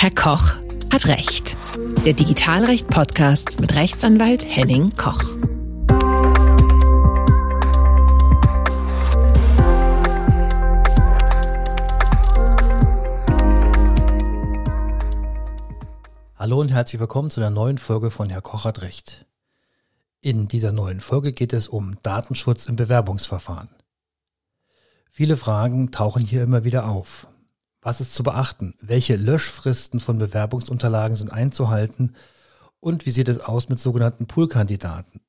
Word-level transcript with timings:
Herr 0.00 0.12
Koch 0.12 0.54
hat 0.92 1.08
Recht. 1.08 1.56
Der 2.04 2.12
Digitalrecht-Podcast 2.12 3.60
mit 3.60 3.74
Rechtsanwalt 3.74 4.46
Henning 4.48 4.96
Koch. 4.96 5.24
Hallo 16.36 16.60
und 16.60 16.68
herzlich 16.68 17.00
willkommen 17.00 17.30
zu 17.30 17.40
einer 17.40 17.50
neuen 17.50 17.78
Folge 17.78 18.12
von 18.12 18.30
Herr 18.30 18.40
Koch 18.40 18.64
hat 18.64 18.82
Recht. 18.82 19.26
In 20.20 20.46
dieser 20.46 20.70
neuen 20.70 21.00
Folge 21.00 21.32
geht 21.32 21.52
es 21.52 21.66
um 21.66 21.96
Datenschutz 22.04 22.66
im 22.66 22.76
Bewerbungsverfahren. 22.76 23.70
Viele 25.10 25.36
Fragen 25.36 25.90
tauchen 25.90 26.22
hier 26.22 26.44
immer 26.44 26.62
wieder 26.62 26.86
auf. 26.86 27.26
Was 27.80 28.00
ist 28.00 28.14
zu 28.14 28.22
beachten? 28.22 28.74
Welche 28.80 29.16
Löschfristen 29.16 30.00
von 30.00 30.18
Bewerbungsunterlagen 30.18 31.16
sind 31.16 31.32
einzuhalten? 31.32 32.16
Und 32.80 33.06
wie 33.06 33.10
sieht 33.10 33.28
es 33.28 33.40
aus 33.40 33.68
mit 33.68 33.78
sogenannten 33.78 34.26
Poolkandidaten? 34.26 35.20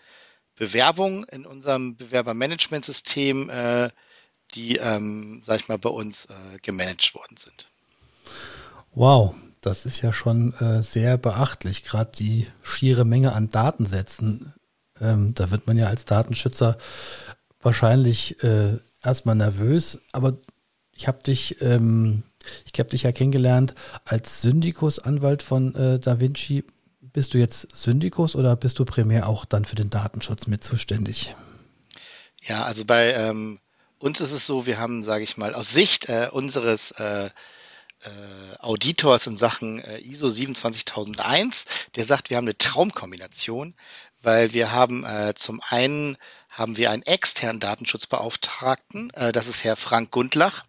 Bewerbungen 0.56 1.24
in 1.24 1.44
unserem 1.46 1.96
Bewerbermanagementsystem, 1.96 3.50
äh, 3.50 3.90
die, 4.54 4.76
ähm, 4.76 5.42
sag 5.44 5.60
ich 5.60 5.68
mal, 5.68 5.76
bei 5.78 5.90
uns 5.90 6.26
äh, 6.26 6.58
gemanagt 6.62 7.14
worden 7.14 7.36
sind. 7.36 7.68
Wow, 8.94 9.34
das 9.60 9.84
ist 9.86 10.02
ja 10.02 10.12
schon 10.12 10.52
äh, 10.54 10.82
sehr 10.82 11.16
beachtlich, 11.16 11.84
gerade 11.84 12.10
die 12.16 12.48
schiere 12.62 13.04
Menge 13.04 13.32
an 13.32 13.48
Datensätzen. 13.48 14.54
Ähm, 15.00 15.34
da 15.34 15.50
wird 15.50 15.66
man 15.66 15.78
ja 15.78 15.86
als 15.86 16.04
Datenschützer 16.04 16.78
wahrscheinlich 17.60 18.42
äh, 18.42 18.78
erstmal 19.02 19.36
nervös, 19.36 19.98
aber 20.12 20.38
ich 20.92 21.06
habe 21.06 21.22
dich, 21.22 21.62
ähm, 21.62 22.24
ich 22.72 22.78
habe 22.78 22.90
dich 22.90 23.02
ja 23.02 23.12
kennengelernt 23.12 23.74
als 24.04 24.40
Syndikusanwalt 24.42 25.42
von 25.42 25.74
äh, 25.74 25.98
Da 25.98 26.20
Vinci. 26.20 26.64
Bist 27.00 27.34
du 27.34 27.38
jetzt 27.38 27.74
Syndikus 27.74 28.36
oder 28.36 28.54
bist 28.54 28.78
du 28.78 28.84
primär 28.84 29.28
auch 29.28 29.44
dann 29.44 29.64
für 29.64 29.76
den 29.76 29.90
Datenschutz 29.90 30.46
mit 30.46 30.62
zuständig? 30.62 31.34
Ja, 32.42 32.64
also 32.64 32.84
bei 32.84 33.14
ähm, 33.14 33.60
uns 33.98 34.20
ist 34.20 34.32
es 34.32 34.46
so, 34.46 34.66
wir 34.66 34.78
haben, 34.78 35.02
sage 35.02 35.24
ich 35.24 35.36
mal, 35.36 35.54
aus 35.54 35.70
Sicht 35.70 36.08
äh, 36.08 36.28
unseres 36.30 36.92
äh, 36.92 37.30
äh, 38.04 38.56
Auditors 38.60 39.26
in 39.26 39.36
Sachen 39.36 39.80
äh, 39.82 39.98
ISO 39.98 40.28
27001, 40.28 41.64
der 41.96 42.04
sagt, 42.04 42.30
wir 42.30 42.36
haben 42.36 42.44
eine 42.44 42.58
Traumkombination, 42.58 43.74
weil 44.22 44.52
wir 44.52 44.72
haben 44.72 45.04
äh, 45.04 45.34
zum 45.34 45.60
einen 45.68 46.16
haben 46.48 46.76
wir 46.76 46.90
einen 46.90 47.02
externen 47.02 47.60
Datenschutzbeauftragten, 47.60 49.12
das 49.32 49.46
ist 49.46 49.62
Herr 49.62 49.76
Frank 49.76 50.10
Gundlach. 50.10 50.64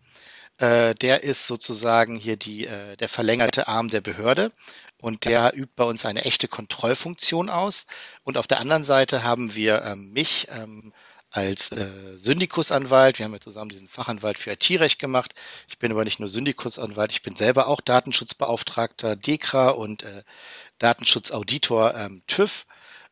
Äh, 0.59 0.94
der 0.96 1.24
ist 1.24 1.47
sozusagen 1.47 2.18
hier 2.18 2.36
die, 2.36 2.68
äh, 2.68 2.97
der 2.97 3.08
verlängerte 3.08 3.68
Arm 3.70 3.88
der 3.88 4.02
Behörde 4.02 4.52
und 4.97 5.24
der 5.24 5.56
übt 5.56 5.72
bei 5.78 5.86
uns 5.86 6.06
eine 6.06 6.25
echte 6.25 6.50
Kontrollfunktion 6.50 7.50
aus. 7.50 7.86
Und 8.24 8.38
auf 8.38 8.46
der 8.46 8.59
anderen 8.59 8.84
Seite 8.84 9.24
haben 9.24 9.56
wir 9.56 9.84
ähm, 9.84 10.12
mich 10.12 10.48
ähm, 10.52 10.92
als 11.31 11.72
äh, 11.72 12.18
Syndikusanwalt. 12.18 13.19
Wir 13.19 13.25
haben 13.25 13.34
ja 13.34 13.40
zusammen 13.40 13.69
diesen 13.69 13.88
Fachanwalt 13.88 14.38
für 14.38 14.52
IT-Recht 14.52 15.00
gemacht. 15.00 15.34
Ich 15.69 15.80
bin 15.80 15.92
aber 15.94 16.03
nicht 16.03 16.19
nur 16.19 16.28
Syndikusanwalt, 16.28 17.14
ich 17.14 17.22
bin 17.22 17.38
selber 17.38 17.68
auch 17.68 17.80
Datenschutzbeauftragter 17.80 19.16
DEKRA 19.16 19.69
und 19.69 20.03
äh, 20.03 20.24
Datenschutzauditor 20.80 21.96
ähm, 21.96 22.22
TÜV. 22.28 22.66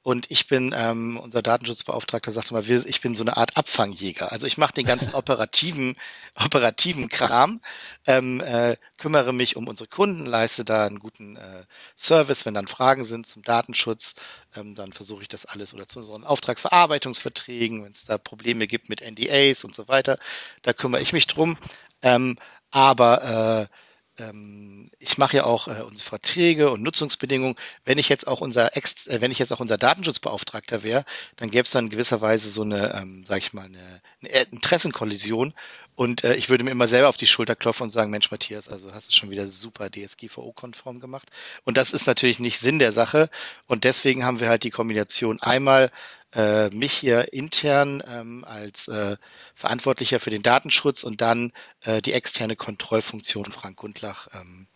Und 0.07 0.31
ich 0.31 0.47
bin, 0.47 0.73
ähm, 0.73 1.19
unser 1.21 1.41
Datenschutzbeauftragter 1.41 2.31
sagte 2.31 2.53
mal, 2.53 2.65
wir, 2.65 2.85
ich 2.85 3.01
bin 3.01 3.13
so 3.13 3.25
eine 3.25 3.35
Art 3.35 3.57
Abfangjäger. 3.57 4.31
Also 4.31 4.47
ich 4.47 4.57
mache 4.57 4.73
den 4.73 4.85
ganzen 4.85 5.13
operativen, 5.13 5.97
operativen 6.33 7.09
Kram, 7.09 7.59
ähm, 8.05 8.39
äh, 8.39 8.77
kümmere 8.97 9.33
mich 9.33 9.57
um 9.57 9.67
unsere 9.67 9.89
Kunden, 9.89 10.25
leiste 10.25 10.63
da 10.63 10.85
einen 10.85 10.99
guten 10.99 11.35
äh, 11.35 11.65
Service, 11.97 12.45
wenn 12.45 12.53
dann 12.53 12.67
Fragen 12.67 13.03
sind 13.03 13.27
zum 13.27 13.43
Datenschutz, 13.43 14.15
ähm, 14.55 14.75
dann 14.75 14.93
versuche 14.93 15.23
ich 15.23 15.27
das 15.27 15.45
alles 15.45 15.73
oder 15.73 15.87
zu 15.87 15.99
unseren 15.99 16.23
Auftragsverarbeitungsverträgen, 16.23 17.83
wenn 17.83 17.91
es 17.91 18.05
da 18.05 18.17
Probleme 18.17 18.65
gibt 18.65 18.87
mit 18.87 19.01
NDAs 19.01 19.65
und 19.65 19.75
so 19.75 19.89
weiter, 19.89 20.19
da 20.61 20.71
kümmere 20.71 21.01
ich 21.01 21.11
mich 21.11 21.27
drum. 21.27 21.57
Ähm, 22.01 22.37
aber 22.71 23.67
äh, 23.69 23.86
ähm, 24.19 24.89
ich 24.99 25.17
mache 25.17 25.37
ja 25.37 25.43
auch 25.45 25.67
äh, 25.67 25.81
unsere 25.81 26.09
Verträge 26.09 26.71
und 26.71 26.81
Nutzungsbedingungen. 26.81 27.55
Wenn 27.85 27.97
ich 27.97 28.09
jetzt 28.09 28.27
auch 28.27 28.41
unser 28.41 28.75
Ex 28.75 29.07
äh, 29.07 29.21
wenn 29.21 29.31
ich 29.31 29.39
jetzt 29.39 29.51
auch 29.51 29.59
unser 29.59 29.77
Datenschutzbeauftragter 29.77 30.83
wäre, 30.83 31.05
dann 31.35 31.51
gäbe 31.51 31.63
es 31.63 31.71
dann 31.71 31.89
gewisserweise 31.89 32.49
so 32.49 32.63
eine, 32.63 32.93
ähm, 32.93 33.23
sag 33.25 33.39
ich 33.39 33.53
mal, 33.53 33.65
eine, 33.65 34.01
eine 34.21 34.43
Interessenkollision. 34.51 35.53
Und 35.95 36.23
äh, 36.23 36.35
ich 36.35 36.49
würde 36.49 36.63
mir 36.63 36.71
immer 36.71 36.87
selber 36.87 37.09
auf 37.09 37.17
die 37.17 37.27
Schulter 37.27 37.55
klopfen 37.55 37.83
und 37.83 37.89
sagen, 37.89 38.11
Mensch, 38.11 38.29
Matthias, 38.31 38.69
also 38.69 38.93
hast 38.93 39.09
du 39.09 39.13
schon 39.13 39.31
wieder 39.31 39.49
super 39.49 39.89
DSGVO-konform 39.89 40.99
gemacht. 40.99 41.29
Und 41.63 41.77
das 41.77 41.93
ist 41.93 42.05
natürlich 42.05 42.39
nicht 42.39 42.59
Sinn 42.59 42.79
der 42.79 42.91
Sache. 42.91 43.29
Und 43.65 43.83
deswegen 43.83 44.23
haben 44.23 44.39
wir 44.39 44.49
halt 44.49 44.63
die 44.63 44.71
Kombination 44.71 45.41
einmal 45.41 45.91
äh, 46.33 46.69
mich 46.69 46.93
hier 46.93 47.33
intern 47.33 48.03
ähm, 48.05 48.43
als 48.43 48.87
äh, 48.87 49.17
Verantwortlicher 49.55 50.19
für 50.19 50.29
den 50.29 50.43
Datenschutz 50.43 51.03
und 51.03 51.21
dann 51.21 51.53
äh, 51.81 52.01
die 52.01 52.13
externe 52.13 52.55
Kontrollfunktion 52.55 53.45
Frank 53.45 53.77
Gundlach, 53.77 54.27
ähm, 54.33 54.67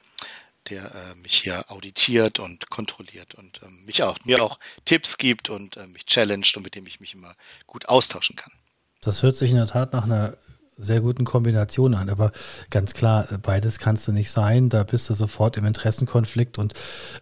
der 0.70 0.94
äh, 0.94 1.16
mich 1.16 1.42
hier 1.42 1.72
auditiert 1.72 2.40
und 2.40 2.70
kontrolliert 2.70 3.36
und 3.36 3.62
ähm, 3.64 3.86
mich 3.86 4.04
auch 4.04 4.18
mir 4.26 4.44
auch 4.44 4.60
Tipps 4.86 5.18
gibt 5.18 5.50
und 5.50 5.78
äh, 5.78 5.88
mich 5.88 6.06
challenged 6.06 6.56
und 6.56 6.64
mit 6.64 6.76
dem 6.76 6.86
ich 6.88 7.00
mich 7.00 7.14
immer 7.14 7.36
gut 7.66 7.88
austauschen 7.88 8.36
kann. 8.36 8.54
Das 9.02 9.24
hört 9.24 9.36
sich 9.36 9.50
in 9.50 9.58
der 9.58 9.68
Tat 9.68 9.94
nach 9.94 10.04
einer 10.04 10.38
sehr 10.82 11.02
guten 11.02 11.26
Kombination 11.26 11.94
an. 11.94 12.10
Aber 12.10 12.32
ganz 12.70 12.94
klar, 12.94 13.28
beides 13.42 13.80
kannst 13.80 14.08
du 14.08 14.12
nicht 14.12 14.32
sein. 14.32 14.70
Da 14.70 14.84
bist 14.84 15.10
du 15.10 15.14
sofort 15.14 15.58
im 15.58 15.66
Interessenkonflikt 15.66 16.58
und 16.58 16.74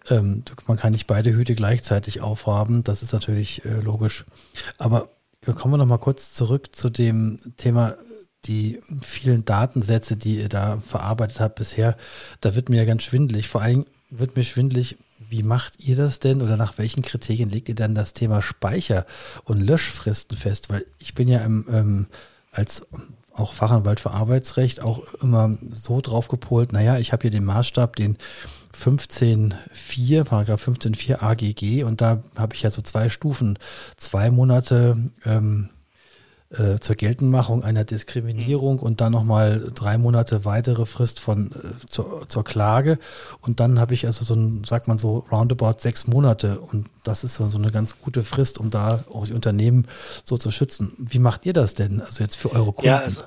ähm, 0.10 0.44
man 0.68 0.78
kann 0.78 0.92
nicht 0.92 1.08
beide 1.08 1.34
Hüte 1.34 1.56
gleichzeitig 1.56 2.22
aufhaben. 2.22 2.84
Das 2.84 3.04
ist 3.04 3.14
natürlich 3.14 3.66
äh, 3.66 3.80
logisch. 3.80 4.26
Aber 4.78 5.10
kommen 5.56 5.74
wir 5.74 5.78
noch 5.78 5.86
mal 5.86 5.98
kurz 5.98 6.34
zurück 6.34 6.76
zu 6.76 6.90
dem 6.90 7.40
Thema 7.58 7.96
die 8.46 8.82
vielen 9.02 9.46
Datensätze, 9.46 10.16
die 10.16 10.40
ihr 10.40 10.50
da 10.50 10.82
verarbeitet 10.86 11.40
habt 11.40 11.56
bisher. 11.56 11.98
Da 12.42 12.56
wird 12.56 12.70
mir 12.70 12.78
ja 12.78 12.86
ganz 12.86 13.04
schwindlig. 13.04 13.50
Vor 13.50 13.62
allem 13.62 13.86
wird 14.10 14.36
mir 14.36 14.44
schwindlig, 14.44 14.98
wie 15.30 15.44
macht 15.44 15.80
ihr 15.80 15.96
das 15.96 16.20
denn 16.20 16.42
oder 16.42 16.58
nach 16.58 16.78
welchen 16.78 17.04
Kriterien 17.04 17.50
legt 17.50 17.70
ihr 17.70 17.76
denn 17.76 17.94
das 17.94 18.14
Thema 18.14 18.42
Speicher 18.42 19.06
und 19.44 19.60
Löschfristen 19.60 20.38
fest? 20.38 20.70
Weil 20.70 20.86
ich 21.00 21.14
bin 21.14 21.28
ja 21.28 21.40
im, 21.40 21.66
ähm, 21.70 22.08
als 22.52 22.86
auch 23.40 23.54
Fachanwalt 23.54 24.00
für 24.00 24.12
Arbeitsrecht 24.12 24.82
auch 24.82 25.14
immer 25.22 25.52
so 25.72 26.02
drauf 26.02 26.28
gepolt, 26.28 26.74
naja, 26.74 26.98
ich 26.98 27.12
habe 27.12 27.24
hier 27.24 27.32
den 27.32 27.46
Maßstab, 27.46 27.96
den 27.96 28.18
15.4, 28.76 30.24
Paragraph 30.24 30.68
15.4 30.68 31.22
AGG 31.22 31.84
und 31.84 32.02
da 32.02 32.22
habe 32.38 32.56
ich 32.56 32.62
ja 32.62 32.70
so 32.70 32.82
zwei 32.82 33.10
Stufen, 33.10 33.58
zwei 33.98 34.30
Monate 34.30 34.98
ähm, 35.26 35.70
äh, 36.52 36.80
zur 36.80 36.96
Geltendmachung 36.96 37.64
einer 37.64 37.84
Diskriminierung 37.84 38.78
mhm. 38.78 38.82
und 38.82 39.02
dann 39.02 39.12
nochmal 39.12 39.72
drei 39.76 39.98
Monate 39.98 40.46
weitere 40.46 40.86
Frist 40.86 41.20
von 41.20 41.52
äh, 41.52 41.88
zur, 41.88 42.28
zur 42.28 42.44
Klage. 42.44 42.98
Und 43.42 43.60
dann 43.60 43.80
habe 43.80 43.94
ich 43.94 44.06
also 44.06 44.26
so 44.26 44.34
ein, 44.34 44.64
sagt 44.64 44.88
man 44.88 44.98
so, 44.98 45.26
roundabout 45.32 45.76
sechs 45.78 46.08
Monate. 46.08 46.60
Und 46.60 46.88
das 47.04 47.24
ist 47.24 47.36
so, 47.36 47.48
so 47.48 47.58
eine 47.58 47.72
ganz 47.72 48.00
gute 48.02 48.24
Frist, 48.24 48.58
um 48.58 48.70
da 48.70 49.04
auch 49.14 49.26
die 49.28 49.34
Unternehmen 49.34 49.86
so 50.24 50.38
zu 50.38 50.50
schützen. 50.52 50.94
Wie 50.98 51.20
macht 51.20 51.46
ihr 51.46 51.54
das 51.54 51.76
denn? 51.76 52.02
Also 52.02 52.24
jetzt 52.24 52.38
für 52.38 52.52
eure 52.52 52.74
Kunden? 52.74 52.88
Ja, 52.88 52.98
also 53.00 53.22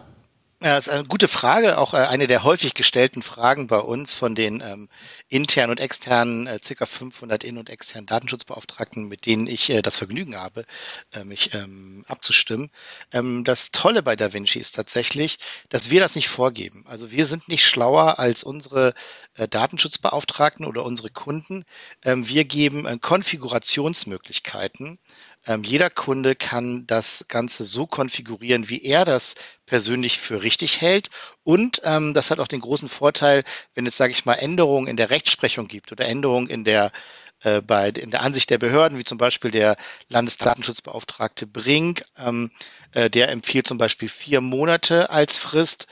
ja, 0.63 0.77
das 0.77 0.87
ist 0.87 0.93
eine 0.93 1.05
gute 1.05 1.29
Frage, 1.29 1.79
auch 1.79 1.93
äh, 1.93 1.99
eine 1.99 2.27
der 2.27 2.45
häufig 2.45 2.75
gestellten 2.75 3.23
Fragen 3.23 3.67
bei 3.67 3.79
uns 3.79 4.15
von 4.15 4.35
den 4.35 4.61
ähm, 4.61 4.89
internen 5.29 5.71
und 5.71 5.81
externen, 5.81 6.47
äh, 6.47 6.61
circa 6.63 6.87
500 6.87 7.43
in- 7.43 7.59
und 7.59 7.69
externen 7.69 8.07
Datenschutzbeauftragten, 8.07 9.09
mit 9.09 9.27
denen 9.27 9.47
ich 9.47 9.71
äh, 9.71 9.83
das 9.83 9.99
Vergnügen 9.99 10.37
habe, 10.37 10.65
äh, 11.13 11.25
mich 11.25 11.53
ähm, 11.55 12.05
abzustimmen. 12.07 12.71
Ähm, 13.11 13.43
das 13.45 13.73
Tolle 13.73 14.03
bei 14.03 14.15
DaVinci 14.15 14.59
ist 14.59 14.75
tatsächlich, 14.77 15.39
dass 15.69 15.91
wir 15.91 16.01
das 16.01 16.15
nicht 16.15 16.29
vorgeben. 16.29 16.85
Also 16.87 17.11
wir 17.11 17.27
sind 17.27 17.49
nicht 17.49 17.67
schlauer 17.67 18.19
als 18.19 18.45
unsere 18.45 18.95
äh, 19.35 19.49
Datenschutzbeauftragten 19.49 20.65
oder 20.67 20.85
unsere 20.85 21.11
Kunden. 21.11 21.65
Ähm, 22.05 22.29
wir 22.29 22.45
geben 22.45 22.87
äh, 22.87 22.99
Konfigurationsmöglichkeiten 23.01 24.99
ähm, 25.47 25.65
jeder 25.65 25.91
Kunde 25.91 26.35
kann 26.35 26.87
das 26.87 27.25
Ganze 27.29 27.65
so 27.65 27.87
konfigurieren, 27.87 28.69
wie 28.69 28.83
er 28.83 29.05
das 29.05 29.35
persönlich 29.67 30.19
für 30.19 30.43
richtig 30.43 30.81
hält. 30.81 31.11
Und 31.43 31.81
ähm, 31.85 32.15
das 32.15 32.31
hat 32.31 32.39
auch 32.39 32.49
den 32.49 32.61
großen 32.61 32.89
Vorteil, 32.89 33.45
wenn 33.75 33.87
es, 33.87 33.97
sage 33.97 34.13
ich 34.13 34.25
mal, 34.25 34.35
Änderungen 34.35 34.87
in 34.87 34.97
der 34.97 35.11
Rechtsprechung 35.11 35.69
gibt 35.69 35.91
oder 35.93 36.07
Änderungen 36.07 36.49
in 36.49 36.65
der 36.65 36.93
äh, 37.41 37.61
bei 37.61 37.89
in 37.89 38.11
der 38.13 38.23
Ansicht 38.23 38.51
der 38.51 38.59
Behörden, 38.59 38.99
wie 38.99 39.05
zum 39.05 39.19
Beispiel 39.19 39.51
der 39.51 39.77
Landesdatenschutzbeauftragte 40.09 41.47
Brink, 41.47 42.05
ähm, 42.17 42.53
äh, 42.93 43.11
der 43.11 43.31
empfiehlt 43.31 43.67
zum 43.67 43.79
Beispiel 43.79 44.09
vier 44.09 44.41
Monate 44.41 45.11
als 45.11 45.37
Frist. 45.39 45.87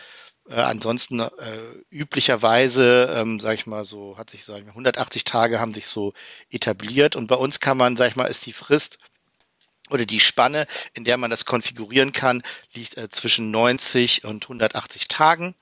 Äh, 0.49 0.55
ansonsten 0.55 1.21
äh, 1.21 1.29
üblicherweise, 1.91 3.13
ähm, 3.17 3.41
sage 3.41 3.57
ich 3.57 3.67
mal 3.67 3.85
so, 3.85 4.17
hat 4.17 4.31
sich 4.31 4.45
so 4.45 4.55
180 4.55 5.25
Tage 5.25 5.61
haben 5.61 5.75
sich 5.75 5.87
so 5.87 6.13
etabliert 6.51 7.17
und 7.17 7.27
bei 7.27 7.37
uns 7.37 7.61
kann 7.61 7.77
man, 7.77 7.97
sage 7.97 8.11
ich 8.11 8.17
mal, 8.17 8.27
ist 8.27 8.47
die 8.47 8.53
Frist 8.53 8.99
oder 9.91 10.07
die 10.07 10.21
Spanne, 10.21 10.67
in 10.95 11.05
der 11.05 11.17
man 11.17 11.31
das 11.31 11.45
konfigurieren 11.45 12.13
kann, 12.13 12.43
liegt 12.75 12.97
äh, 12.97 13.09
zwischen 13.09 13.51
90 13.51 14.25
und 14.25 14.45
180 14.45 15.09
Tagen. 15.09 15.55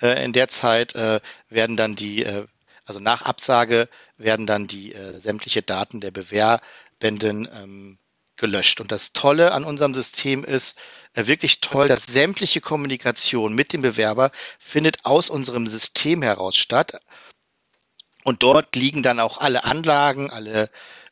Äh, 0.00 0.24
in 0.24 0.32
der 0.32 0.48
Zeit 0.48 0.94
äh, 0.94 1.20
werden 1.48 1.76
dann 1.76 1.96
die, 1.96 2.24
äh, 2.24 2.46
also 2.84 3.00
nach 3.00 3.22
Absage 3.22 3.88
werden 4.16 4.46
dann 4.46 4.66
die 4.66 4.94
äh, 4.94 5.18
sämtliche 5.20 5.62
Daten 5.62 6.00
der 6.00 6.10
Bewerbenden 6.10 7.48
ähm, 7.52 7.98
gelöscht. 8.36 8.80
Und 8.80 8.90
das 8.90 9.12
Tolle 9.12 9.52
an 9.52 9.64
unserem 9.64 9.94
System 9.94 10.44
ist 10.44 10.76
äh, 11.14 11.26
wirklich 11.26 11.60
toll, 11.60 11.86
dass 11.88 12.06
sämtliche 12.06 12.60
Kommunikation 12.60 13.54
mit 13.54 13.72
dem 13.72 13.82
Bewerber 13.82 14.32
findet 14.58 15.04
aus 15.04 15.30
unserem 15.30 15.68
System 15.68 16.22
heraus 16.22 16.56
statt. 16.56 17.00
Und 18.24 18.42
dort 18.42 18.74
liegen 18.76 19.02
dann 19.02 19.20
auch 19.20 19.38
alle 19.38 19.64
Anlagen, 19.64 20.30
alle 20.30 20.70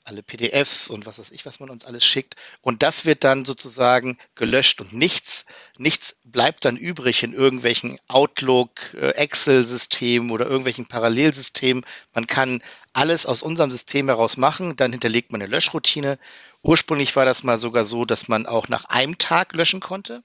alle 0.09 0.23
PDFs 0.23 0.89
und 0.89 1.07
was 1.07 1.19
weiß 1.19 1.31
ich, 1.31 1.47
was 1.47 1.61
man 1.61 1.71
uns 1.71 1.85
alles 1.85 2.05
schickt. 2.05 2.35
Und 2.63 2.83
das 2.83 3.05
wird 3.05 3.25
dann 3.25 3.45
sozusagen 3.45 4.19
gelöscht 4.35 4.81
und 4.81 4.93
nichts, 4.93 5.45
nichts 5.77 6.17
bleibt 6.25 6.65
dann 6.65 6.77
übrig 6.77 7.23
in 7.23 7.35
irgendwelchen 7.35 7.99
Outlook, 8.09 8.71
äh, 8.95 9.11
Excel-Systemen 9.11 10.31
oder 10.31 10.47
irgendwelchen 10.47 10.89
Parallelsystemen. 10.89 11.85
Man 12.15 12.27
kann 12.27 12.63
alles 12.93 13.27
aus 13.27 13.43
unserem 13.43 13.71
System 13.71 14.09
heraus 14.09 14.37
machen, 14.37 14.77
dann 14.77 14.93
hinterlegt 14.93 15.31
man 15.31 15.43
eine 15.43 15.51
Löschroutine. 15.51 16.19
Ursprünglich 16.63 17.15
war 17.15 17.25
das 17.25 17.45
mal 17.45 17.59
sogar 17.59 17.85
so, 17.85 18.05
dass 18.05 18.29
man 18.29 18.47
auch 18.47 18.69
nach 18.69 18.87
einem 18.87 19.19
Tag 19.19 19.53
löschen 19.53 19.81
konnte. 19.81 20.25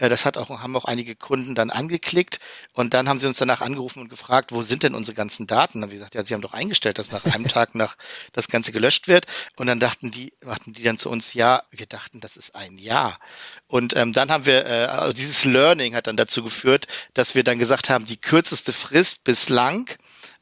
Äh, 0.00 0.08
das 0.08 0.26
hat 0.26 0.36
auch, 0.36 0.48
haben 0.50 0.74
auch 0.74 0.86
einige 0.86 1.14
Kunden 1.14 1.54
dann 1.54 1.70
angeklickt 1.70 2.40
und 2.72 2.94
dann 2.94 3.08
haben 3.08 3.18
sie 3.18 3.26
uns 3.26 3.38
danach 3.38 3.60
angerufen 3.60 4.00
und 4.00 4.08
gefragt, 4.08 4.50
wo 4.50 4.62
sind 4.62 4.82
denn 4.82 4.94
unsere 4.94 5.14
ganzen 5.14 5.46
Daten? 5.46 5.74
Dann 5.74 5.84
haben 5.84 5.90
wir 5.90 5.98
gesagt, 5.98 6.14
ja, 6.14 6.24
sie 6.24 6.34
haben 6.34 6.40
doch 6.40 6.54
eingestellt, 6.54 6.98
dass 6.98 7.12
nach 7.12 7.24
einem 7.26 7.46
Tag 7.48 7.74
nach 7.74 7.96
das 8.32 8.48
Ganze 8.48 8.72
gelöscht 8.72 9.06
wird. 9.06 9.26
Und 9.56 9.66
dann 9.66 9.78
dachten 9.78 10.10
die, 10.10 10.32
machten 10.44 10.72
die 10.72 10.82
dann 10.82 10.98
zu 10.98 11.10
uns, 11.10 11.34
ja, 11.34 11.62
wir 11.70 11.86
dachten, 11.86 12.20
das 12.20 12.36
ist 12.36 12.54
ein 12.54 12.78
Jahr. 12.78 13.18
Und 13.66 13.94
ähm, 13.94 14.12
dann 14.12 14.30
haben 14.30 14.46
wir, 14.46 14.66
äh, 14.66 14.86
also 14.86 15.12
dieses 15.12 15.44
Learning 15.44 15.94
hat 15.94 16.06
dann 16.06 16.16
dazu 16.16 16.42
geführt, 16.42 16.86
dass 17.14 17.34
wir 17.34 17.44
dann 17.44 17.58
gesagt 17.58 17.90
haben, 17.90 18.06
die 18.06 18.16
kürzeste 18.16 18.72
Frist 18.72 19.22
bislang 19.24 19.90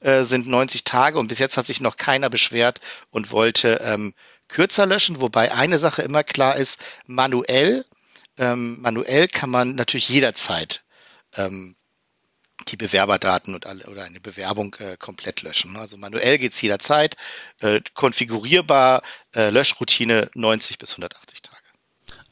äh, 0.01 0.25
sind 0.25 0.47
90 0.47 0.85
Tage 0.85 1.19
und 1.19 1.27
bis 1.27 1.41
jetzt 1.41 1.57
hat 1.57 1.67
sich 1.67 1.81
noch 1.81 1.97
keiner 1.97 2.31
beschwert 2.31 2.81
und 3.11 3.33
wollte 3.33 3.81
ähm, 3.83 4.15
kürzer 4.47 4.87
löschen, 4.87 5.21
wobei 5.21 5.53
eine 5.53 5.79
Sache 5.79 6.03
immer 6.03 6.25
klar 6.25 6.57
ist, 6.57 6.81
manuell 7.07 7.85
ähm, 8.39 8.81
manuell 8.81 9.29
kann 9.29 9.51
man 9.51 9.75
natürlich 9.75 10.09
jederzeit 10.09 10.85
ähm, 11.35 11.77
die 12.69 12.77
Bewerberdaten 12.77 13.55
und 13.55 13.67
alle, 13.67 13.87
oder 13.87 14.05
eine 14.05 14.21
Bewerbung 14.21 14.75
äh, 14.79 14.97
komplett 14.97 15.43
löschen. 15.43 15.77
Also 15.77 15.97
manuell 15.97 16.39
geht's 16.39 16.61
jederzeit, 16.61 17.17
äh, 17.61 17.81
konfigurierbar, 17.95 19.03
äh, 19.35 19.51
Löschroutine 19.51 20.31
90 20.35 20.79
bis 20.79 20.93
180 20.93 21.43
Tage. 21.43 21.59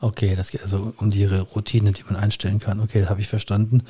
Okay, 0.00 0.37
das 0.37 0.50
geht 0.50 0.62
also 0.62 0.93
um 0.99 1.11
die 1.11 1.25
Routine, 1.25 1.93
die 1.93 2.03
man 2.03 2.17
einstellen 2.17 2.58
kann. 2.58 2.81
Okay, 2.81 3.06
habe 3.06 3.20
ich 3.20 3.29
verstanden. 3.29 3.87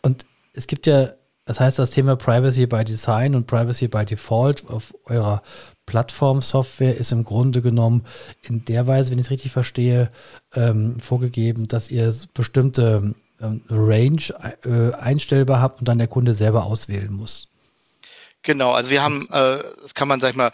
Und 0.00 0.24
es 0.54 0.66
gibt 0.66 0.86
ja, 0.86 1.10
das 1.44 1.58
heißt, 1.58 1.78
das 1.78 1.90
Thema 1.90 2.16
Privacy 2.16 2.66
by 2.66 2.84
Design 2.84 3.34
und 3.34 3.46
Privacy 3.46 3.88
by 3.88 4.04
Default 4.04 4.68
auf 4.68 4.94
eurer 5.06 5.42
Plattformsoftware 5.86 6.96
ist 6.96 7.12
im 7.12 7.24
Grunde 7.24 7.60
genommen 7.60 8.04
in 8.42 8.64
der 8.64 8.86
Weise, 8.86 9.10
wenn 9.10 9.18
ich 9.18 9.26
es 9.26 9.30
richtig 9.30 9.52
verstehe, 9.52 10.12
ähm, 10.54 11.00
vorgegeben, 11.00 11.66
dass 11.66 11.90
ihr 11.90 12.14
bestimmte 12.34 13.14
ähm, 13.40 13.62
Range 13.68 14.22
äh, 14.64 14.94
einstellbar 14.94 15.60
habt 15.60 15.80
und 15.80 15.88
dann 15.88 15.98
der 15.98 16.06
Kunde 16.06 16.34
selber 16.34 16.64
auswählen 16.64 17.12
muss. 17.12 17.48
Genau, 18.42 18.72
also 18.72 18.90
wir 18.90 19.02
haben, 19.02 19.28
äh, 19.30 19.62
das 19.82 19.94
kann 19.94 20.08
man, 20.08 20.20
sag 20.20 20.30
ich 20.30 20.36
mal, 20.36 20.52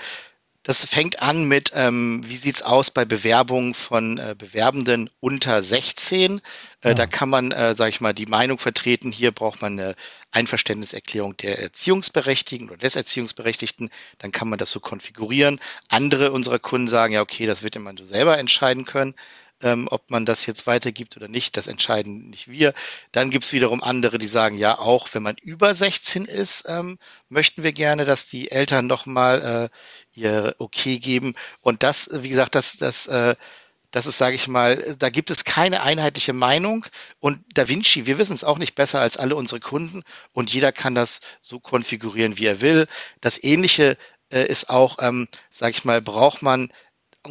das 0.62 0.84
fängt 0.84 1.23
an 1.23 1.49
mit, 1.49 1.73
ähm, 1.75 2.23
wie 2.26 2.37
sieht's 2.37 2.62
aus 2.62 2.91
bei 2.91 3.05
Bewerbungen 3.05 3.73
von 3.75 4.19
äh, 4.19 4.34
Bewerbenden 4.37 5.08
unter 5.20 5.62
16. 5.62 6.43
Äh, 6.82 6.88
ja. 6.88 6.94
Da 6.94 7.06
kann 7.06 7.28
man, 7.28 7.52
äh, 7.52 7.75
sage 7.75 7.90
ich 7.90 8.00
mal, 8.00 8.14
die 8.14 8.26
Meinung 8.26 8.58
vertreten. 8.58 9.12
Hier 9.12 9.32
braucht 9.32 9.62
man 9.62 9.78
eine 9.78 9.94
Einverständniserklärung 10.30 11.36
der 11.36 11.58
Erziehungsberechtigten 11.58 12.69
oder 12.69 12.78
des 12.78 12.96
Erziehungsberechtigten. 12.96 13.90
Dann 14.19 14.32
kann 14.32 14.48
man 14.48 14.58
das 14.58 14.70
so 14.70 14.80
konfigurieren. 14.80 15.60
Andere 15.88 16.32
unserer 16.32 16.58
Kunden 16.58 16.88
sagen, 16.88 17.14
ja, 17.14 17.22
okay, 17.22 17.46
das 17.46 17.62
wird 17.62 17.78
man 17.78 17.96
so 17.96 18.04
selber 18.04 18.38
entscheiden 18.38 18.84
können 18.84 19.14
ähm, 19.60 19.88
ob 19.91 20.10
man 20.10 20.24
das 20.26 20.46
jetzt 20.46 20.67
weitergibt 20.67 21.17
oder 21.17 21.29
nicht, 21.29 21.56
das 21.56 21.67
entscheiden 21.67 22.31
nicht 22.31 22.48
wir. 22.48 22.74
Dann 23.12 23.31
gibt's 23.31 23.53
wiederum 23.53 23.82
andere, 23.82 24.19
die 24.19 24.29
sagen, 24.29 24.56
ja, 24.56 24.79
auch 24.79 25.08
wenn 25.12 25.22
man 25.22 25.36
über 25.43 25.74
16 25.74 26.26
ist, 26.26 26.64
ähm, 26.69 26.98
möchten 27.29 27.62
wir 27.62 27.72
gerne, 27.72 28.05
dass 28.05 28.26
die 28.26 28.50
Eltern 28.50 28.86
nochmal 28.86 29.70
äh, 30.14 30.19
ihr 30.19 30.55
Okay 30.58 30.98
geben. 30.98 31.34
Und 31.60 31.82
das, 31.82 32.08
wie 32.12 32.29
gesagt, 32.29 32.55
das, 32.55 32.76
das, 32.76 33.06
äh, 33.08 33.34
das 33.90 34.06
ist, 34.06 34.18
sage 34.18 34.36
ich 34.36 34.48
mal, 34.48 34.96
da 34.98 35.08
gibt 35.08 35.30
es 35.30 35.44
keine 35.44 35.82
einheitliche 35.82 36.32
Meinung. 36.32 36.84
Und 37.20 37.40
Da 37.54 37.68
Vinci, 37.68 38.06
wir 38.06 38.18
wissen 38.18 38.34
es 38.34 38.44
auch 38.44 38.58
nicht 38.58 38.74
besser 38.74 39.00
als 39.00 39.16
alle 39.16 39.36
unsere 39.36 39.60
Kunden. 39.60 40.02
Und 40.32 40.52
jeder 40.52 40.72
kann 40.72 40.94
das 40.94 41.20
so 41.40 41.58
konfigurieren, 41.60 42.38
wie 42.38 42.46
er 42.46 42.60
will. 42.60 42.86
Das 43.20 43.42
Ähnliche 43.42 43.96
äh, 44.30 44.46
ist 44.46 44.68
auch, 44.70 44.98
ähm, 45.00 45.28
sage 45.50 45.72
ich 45.72 45.84
mal, 45.84 46.02
braucht 46.02 46.42
man 46.42 46.70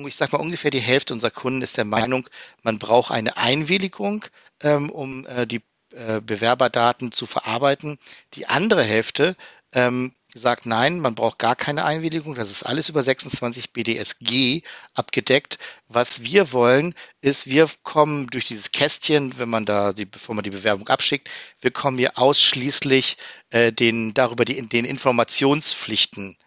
ich 0.05 0.15
sag 0.15 0.31
mal, 0.31 0.39
ungefähr 0.39 0.69
die 0.69 0.79
Hälfte 0.79 1.13
unserer 1.13 1.31
Kunden 1.31 1.61
ist 1.61 1.77
der 1.77 1.85
Meinung, 1.85 2.29
man 2.61 2.77
braucht 2.77 3.09
eine 3.09 3.37
Einwilligung, 3.37 4.25
ähm, 4.61 4.89
um 4.91 5.25
äh, 5.25 5.47
die 5.47 5.61
äh, 5.91 6.21
Bewerberdaten 6.21 7.11
zu 7.11 7.25
verarbeiten. 7.25 7.97
Die 8.33 8.47
andere 8.47 8.83
Hälfte 8.83 9.35
ähm, 9.71 10.13
sagt, 10.33 10.65
nein, 10.65 10.99
man 10.99 11.15
braucht 11.15 11.39
gar 11.39 11.55
keine 11.55 11.85
Einwilligung. 11.85 12.35
Das 12.35 12.51
ist 12.51 12.63
alles 12.63 12.89
über 12.89 13.03
26 13.03 13.71
BDSG 13.71 14.61
abgedeckt. 14.93 15.57
Was 15.87 16.23
wir 16.23 16.51
wollen, 16.51 16.95
ist, 17.21 17.47
wir 17.47 17.69
kommen 17.83 18.27
durch 18.27 18.45
dieses 18.45 18.71
Kästchen, 18.71 19.39
wenn 19.39 19.49
man 19.49 19.65
da, 19.65 19.93
die, 19.93 20.05
bevor 20.05 20.35
man 20.35 20.43
die 20.43 20.49
Bewerbung 20.49 20.87
abschickt, 20.89 21.29
wir 21.61 21.71
kommen 21.71 21.97
hier 21.97 22.17
ausschließlich 22.17 23.17
äh, 23.49 23.71
den, 23.71 24.13
darüber 24.13 24.45
die, 24.45 24.67
den 24.67 24.85
Informationspflichten 24.85 26.37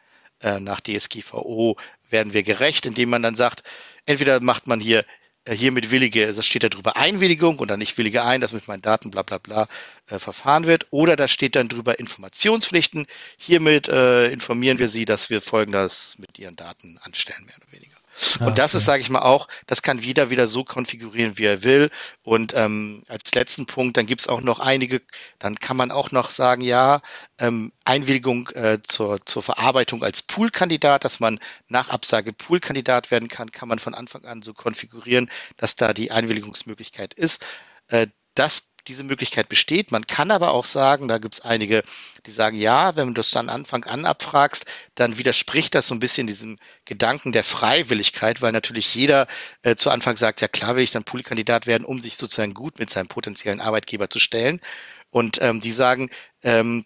äh, 0.41 0.61
nach 0.61 0.81
DSGVO 0.81 1.77
werden 2.11 2.33
wir 2.33 2.43
gerecht, 2.43 2.87
indem 2.87 3.11
man 3.11 3.23
dann 3.23 3.37
sagt, 3.37 3.63
entweder 4.05 4.43
macht 4.43 4.67
man 4.67 4.81
hier 4.81 5.05
hiermit 5.49 5.91
willige, 5.91 6.33
das 6.33 6.47
steht 6.47 6.63
da 6.63 6.69
drüber 6.69 6.97
Einwilligung 6.97 7.59
und 7.59 7.69
dann 7.69 7.81
ich 7.81 7.97
willige 7.99 8.23
ein, 8.23 8.41
dass 8.41 8.53
mit 8.53 8.69
meinen 8.69 8.83
Daten 8.83 9.11
bla 9.11 9.23
bla 9.23 9.39
bla 9.39 9.69
äh, 10.09 10.19
verfahren 10.19 10.67
wird. 10.67 10.87
Oder 10.91 11.17
da 11.17 11.29
steht 11.29 11.57
dann 11.57 11.69
drüber 11.69 11.99
Informationspflichten. 11.99 13.07
Hiermit 13.39 13.89
äh, 13.89 14.31
informieren 14.31 14.79
wir 14.79 14.89
Sie, 14.89 15.05
dass 15.05 15.31
wir 15.31 15.41
folgendes 15.41 16.17
mit 16.19 16.39
Ihren 16.39 16.57
Daten 16.57 16.99
anstellen, 17.03 17.45
mehr 17.47 17.57
oder 17.57 17.73
weniger. 17.73 17.97
Und 18.41 18.59
das 18.59 18.73
okay. 18.73 18.79
ist, 18.79 18.85
sage 18.85 19.01
ich 19.01 19.11
mal, 19.11 19.23
auch, 19.23 19.49
das 19.67 19.83
kann 19.83 19.99
jeder 19.99 20.31
wieder 20.31 20.47
so 20.47 20.65
konfigurieren, 20.65 21.39
wie 21.39 21.45
er 21.45 21.63
will. 21.63 21.91
Und 22.23 22.53
ähm, 22.55 23.03
als 23.09 23.35
letzten 23.35 23.67
Punkt, 23.67 23.97
dann 23.97 24.07
gibt 24.07 24.21
es 24.21 24.29
auch 24.29 24.41
noch 24.41 24.61
einige, 24.61 25.03
dann 25.39 25.57
kann 25.57 25.77
man 25.77 25.91
auch 25.91 26.11
noch 26.13 26.31
sagen, 26.31 26.63
ja, 26.63 27.01
ähm, 27.39 27.73
Einwilligung 27.85 28.49
äh, 28.51 28.79
zur, 28.83 29.25
zur 29.25 29.43
Verarbeitung 29.43 30.03
als 30.03 30.23
Poolkandidat, 30.23 31.05
dass 31.05 31.21
man 31.21 31.41
nach 31.69 31.89
Absage 31.89 32.33
Poolkandidat 32.33 33.11
werden 33.11 33.29
kann, 33.29 33.53
kann 33.53 33.69
man 33.69 33.79
von 33.79 33.95
Anfang 33.95 34.25
an 34.25 34.43
so 34.43 34.55
konfigurieren, 34.55 35.31
dass 35.57 35.77
da 35.77 35.93
die 35.93 36.11
Einwilligungsmöglichkeit 36.11 37.15
ist. 37.15 37.45
Äh, 37.89 38.09
das 38.35 38.70
diese 38.91 39.05
Möglichkeit 39.05 39.49
besteht. 39.49 39.93
Man 39.93 40.07
kann 40.07 40.31
aber 40.31 40.51
auch 40.51 40.65
sagen, 40.65 41.07
da 41.07 41.19
gibt 41.19 41.35
es 41.35 41.41
einige, 41.41 41.85
die 42.27 42.33
sagen, 42.33 42.57
ja, 42.57 42.97
wenn 42.97 43.09
du 43.09 43.15
das 43.15 43.31
dann 43.31 43.49
Anfang 43.49 43.85
an 43.85 44.05
abfragst, 44.05 44.67
dann 44.97 45.17
widerspricht 45.17 45.75
das 45.75 45.87
so 45.87 45.95
ein 45.95 46.01
bisschen 46.01 46.27
diesem 46.27 46.59
Gedanken 46.85 47.31
der 47.31 47.45
Freiwilligkeit, 47.45 48.43
weil 48.43 48.53
natürlich 48.53 48.95
jeder 48.95 49.29
äh, 49.63 49.77
zu 49.77 49.91
Anfang 49.91 50.17
sagt, 50.17 50.41
ja 50.41 50.49
klar 50.49 50.75
will 50.75 50.83
ich 50.83 50.91
dann 50.91 51.05
Poolkandidat 51.05 51.67
werden, 51.67 51.85
um 51.85 52.01
sich 52.01 52.17
sozusagen 52.17 52.53
gut 52.53 52.81
mit 52.81 52.91
seinem 52.91 53.09
potenziellen 53.09 53.61
Arbeitgeber 53.61 54.11
zu 54.11 54.19
stellen. 54.19 54.61
Und 55.11 55.41
ähm, 55.41 55.61
die 55.61 55.73
sagen, 55.73 56.11
ähm, 56.43 56.85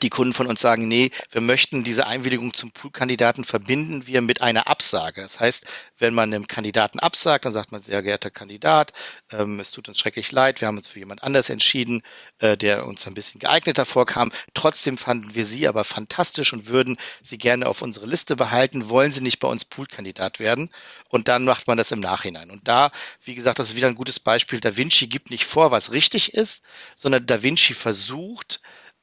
die 0.00 0.08
Kunden 0.08 0.32
von 0.32 0.46
uns 0.46 0.60
sagen, 0.60 0.88
nee, 0.88 1.10
wir 1.30 1.40
möchten 1.40 1.84
diese 1.84 2.06
Einwilligung 2.06 2.54
zum 2.54 2.72
Poolkandidaten 2.72 3.44
verbinden 3.44 4.06
wir 4.06 4.22
mit 4.22 4.40
einer 4.40 4.66
Absage. 4.66 5.20
Das 5.20 5.38
heißt, 5.38 5.66
wenn 5.98 6.14
man 6.14 6.32
einem 6.32 6.46
Kandidaten 6.46 6.98
absagt, 6.98 7.44
dann 7.44 7.52
sagt 7.52 7.72
man, 7.72 7.82
sehr 7.82 8.02
geehrter 8.02 8.30
Kandidat, 8.30 8.92
ähm, 9.30 9.60
es 9.60 9.70
tut 9.70 9.88
uns 9.88 9.98
schrecklich 9.98 10.32
leid, 10.32 10.60
wir 10.60 10.68
haben 10.68 10.78
uns 10.78 10.88
für 10.88 10.98
jemand 10.98 11.22
anders 11.22 11.50
entschieden, 11.50 12.02
äh, 12.38 12.56
der 12.56 12.86
uns 12.86 13.06
ein 13.06 13.14
bisschen 13.14 13.40
geeigneter 13.40 13.84
vorkam. 13.84 14.32
Trotzdem 14.54 14.96
fanden 14.96 15.34
wir 15.34 15.44
Sie 15.44 15.68
aber 15.68 15.84
fantastisch 15.84 16.52
und 16.52 16.66
würden 16.66 16.96
Sie 17.22 17.38
gerne 17.38 17.66
auf 17.66 17.82
unsere 17.82 18.06
Liste 18.06 18.34
behalten. 18.34 18.88
Wollen 18.88 19.12
Sie 19.12 19.20
nicht 19.20 19.40
bei 19.40 19.48
uns 19.48 19.64
Poolkandidat 19.64 20.38
werden? 20.38 20.70
Und 21.08 21.28
dann 21.28 21.44
macht 21.44 21.66
man 21.66 21.76
das 21.76 21.92
im 21.92 22.00
Nachhinein. 22.00 22.50
Und 22.50 22.66
da, 22.66 22.90
wie 23.24 23.34
gesagt, 23.34 23.58
das 23.58 23.70
ist 23.70 23.76
wieder 23.76 23.88
ein 23.88 23.94
gutes 23.94 24.20
Beispiel. 24.20 24.60
Da 24.60 24.76
Vinci 24.76 25.06
gibt 25.06 25.30
nicht 25.30 25.44
vor, 25.44 25.70
was 25.70 25.92
richtig 25.92 26.32
ist, 26.34 26.62
sondern 26.96 27.26
Da 27.26 27.42
Vinci 27.42 27.74
versucht, 27.74 28.60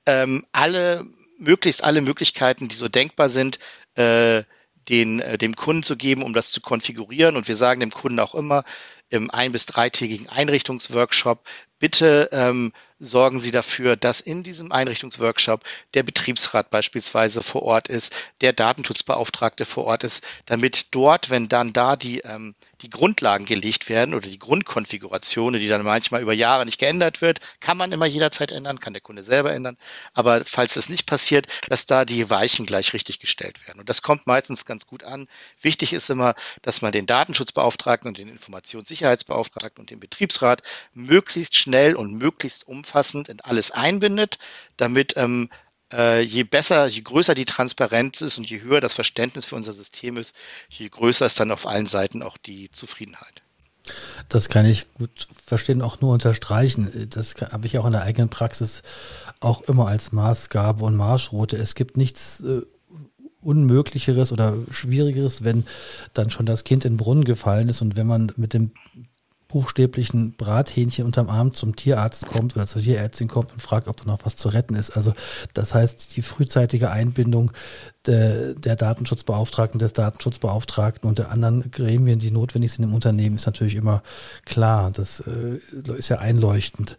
ähm, 0.09 0.45
alle, 0.51 1.05
möglichst 1.37 1.83
alle 1.83 2.01
Möglichkeiten, 2.01 2.67
die 2.67 2.75
so 2.75 2.87
denkbar 2.87 3.29
sind, 3.29 3.59
äh, 3.95 4.43
den, 4.89 5.19
äh, 5.19 5.37
dem 5.37 5.55
Kunden 5.55 5.83
zu 5.83 5.95
geben, 5.95 6.23
um 6.23 6.33
das 6.33 6.51
zu 6.51 6.61
konfigurieren. 6.61 7.35
Und 7.35 7.47
wir 7.47 7.55
sagen 7.55 7.79
dem 7.79 7.91
Kunden 7.91 8.19
auch 8.19 8.33
immer 8.33 8.63
im 9.09 9.29
ein- 9.29 9.51
bis 9.51 9.65
dreitägigen 9.67 10.27
Einrichtungsworkshop, 10.29 11.43
bitte 11.79 12.29
ähm, 12.31 12.73
sorgen 12.99 13.39
Sie 13.39 13.51
dafür, 13.51 13.95
dass 13.95 14.19
in 14.19 14.43
diesem 14.43 14.71
Einrichtungsworkshop 14.71 15.63
der 15.93 16.03
Betriebsrat 16.03 16.69
beispielsweise 16.69 17.41
vor 17.41 17.63
Ort 17.63 17.87
ist, 17.87 18.13
der 18.41 18.53
Datenschutzbeauftragte 18.53 19.65
vor 19.65 19.85
Ort 19.85 20.03
ist, 20.03 20.23
damit 20.45 20.87
dort, 20.91 21.29
wenn 21.29 21.47
dann 21.47 21.71
da 21.71 21.95
die, 21.95 22.19
ähm, 22.19 22.55
die 22.81 22.89
Grundlagen 22.89 23.45
gelegt 23.45 23.89
werden 23.89 24.13
oder 24.13 24.27
die 24.27 24.39
Grundkonfiguration, 24.39 25.53
die 25.53 25.67
dann 25.67 25.83
manchmal 25.83 26.21
über 26.21 26.33
Jahre 26.33 26.65
nicht 26.65 26.79
geändert 26.79 27.21
wird, 27.21 27.39
kann 27.61 27.77
man 27.77 27.91
immer 27.91 28.05
jederzeit 28.05 28.51
ändern, 28.51 28.79
kann 28.79 28.93
der 28.93 29.01
Kunde 29.01 29.23
selber 29.23 29.53
ändern. 29.53 29.77
Aber 30.13 30.43
falls 30.43 30.73
das 30.73 30.89
nicht 30.89 31.05
passiert, 31.05 31.47
dass 31.69 31.85
da 31.85 32.03
die 32.03 32.29
Weichen 32.29 32.65
gleich 32.65 32.93
richtig 32.93 33.19
gestellt 33.19 33.65
werden. 33.65 33.79
Und 33.79 33.89
das 33.89 34.01
kommt 34.01 34.27
meistens 34.27 34.65
ganz 34.65 34.85
gut 34.85 35.03
an. 35.03 35.27
Wichtig 35.61 35.93
ist 35.93 36.09
immer, 36.09 36.35
dass 36.61 36.81
man 36.81 36.91
den 36.91 37.05
Datenschutzbeauftragten 37.05 38.09
und 38.09 38.17
den 38.17 38.29
Informationssicherheitsbeauftragten 38.29 39.81
und 39.81 39.89
den 39.89 39.99
Betriebsrat 39.99 40.63
möglichst 40.93 41.55
schnell 41.55 41.68
und 41.95 42.13
möglichst 42.13 42.67
umfassend 42.67 43.29
in 43.29 43.41
alles 43.41 43.71
einbindet, 43.71 44.37
damit 44.77 45.13
ähm, 45.17 45.49
äh, 45.91 46.21
je 46.21 46.43
besser, 46.43 46.87
je 46.87 47.01
größer 47.01 47.35
die 47.35 47.45
Transparenz 47.45 48.21
ist 48.21 48.37
und 48.37 48.49
je 48.49 48.61
höher 48.61 48.81
das 48.81 48.93
Verständnis 48.93 49.45
für 49.45 49.55
unser 49.55 49.73
System 49.73 50.17
ist, 50.17 50.35
je 50.69 50.87
größer 50.87 51.25
ist 51.25 51.39
dann 51.39 51.51
auf 51.51 51.65
allen 51.65 51.87
Seiten 51.87 52.23
auch 52.23 52.37
die 52.37 52.71
Zufriedenheit. 52.71 53.41
Das 54.27 54.49
kann 54.49 54.65
ich 54.65 54.85
gut 54.93 55.27
verstehen, 55.45 55.81
auch 55.81 56.01
nur 56.01 56.13
unterstreichen. 56.13 57.07
Das 57.09 57.35
habe 57.35 57.65
ich 57.65 57.77
auch 57.79 57.85
in 57.85 57.93
der 57.93 58.03
eigenen 58.03 58.29
Praxis 58.29 58.83
auch 59.39 59.61
immer 59.63 59.87
als 59.87 60.11
Maßgabe 60.11 60.83
und 60.83 60.95
Marschroute. 60.95 61.57
Es 61.57 61.73
gibt 61.73 61.97
nichts 61.97 62.41
äh, 62.41 62.61
Unmöglicheres 63.41 64.31
oder 64.31 64.57
Schwierigeres, 64.69 65.43
wenn 65.43 65.65
dann 66.13 66.29
schon 66.29 66.45
das 66.45 66.65
Kind 66.65 66.85
in 66.85 66.93
den 66.93 66.97
Brunnen 66.97 67.23
gefallen 67.23 67.69
ist 67.69 67.81
und 67.81 67.95
wenn 67.95 68.05
man 68.05 68.31
mit 68.35 68.53
dem 68.53 68.71
buchstäblichen 69.49 70.33
Brathähnchen 70.33 71.05
unterm 71.05 71.27
Arm 71.27 71.53
zum 71.55 71.75
Tierarzt 71.75 72.27
kommt 72.27 72.55
oder 72.55 72.67
zur 72.67 72.83
Tierärztin 72.83 73.27
kommt 73.27 73.51
und 73.51 73.61
fragt, 73.61 73.87
ob 73.87 73.97
da 73.97 74.05
noch 74.05 74.19
was 74.23 74.35
zu 74.35 74.47
retten 74.49 74.75
ist. 74.75 74.91
Also 74.91 75.13
das 75.53 75.73
heißt, 75.73 76.15
die 76.15 76.21
frühzeitige 76.21 76.91
Einbindung 76.91 77.51
der, 78.05 78.53
der 78.53 78.75
Datenschutzbeauftragten, 78.75 79.79
des 79.79 79.93
Datenschutzbeauftragten 79.93 81.09
und 81.09 81.17
der 81.17 81.31
anderen 81.31 81.71
Gremien, 81.71 82.19
die 82.19 82.29
notwendig 82.29 82.71
sind 82.71 82.83
im 82.83 82.93
Unternehmen, 82.93 83.35
ist 83.35 83.47
natürlich 83.47 83.75
immer 83.75 84.03
klar. 84.45 84.91
Das 84.91 85.21
äh, 85.21 85.59
ist 85.97 86.09
ja 86.09 86.19
einleuchtend, 86.19 86.97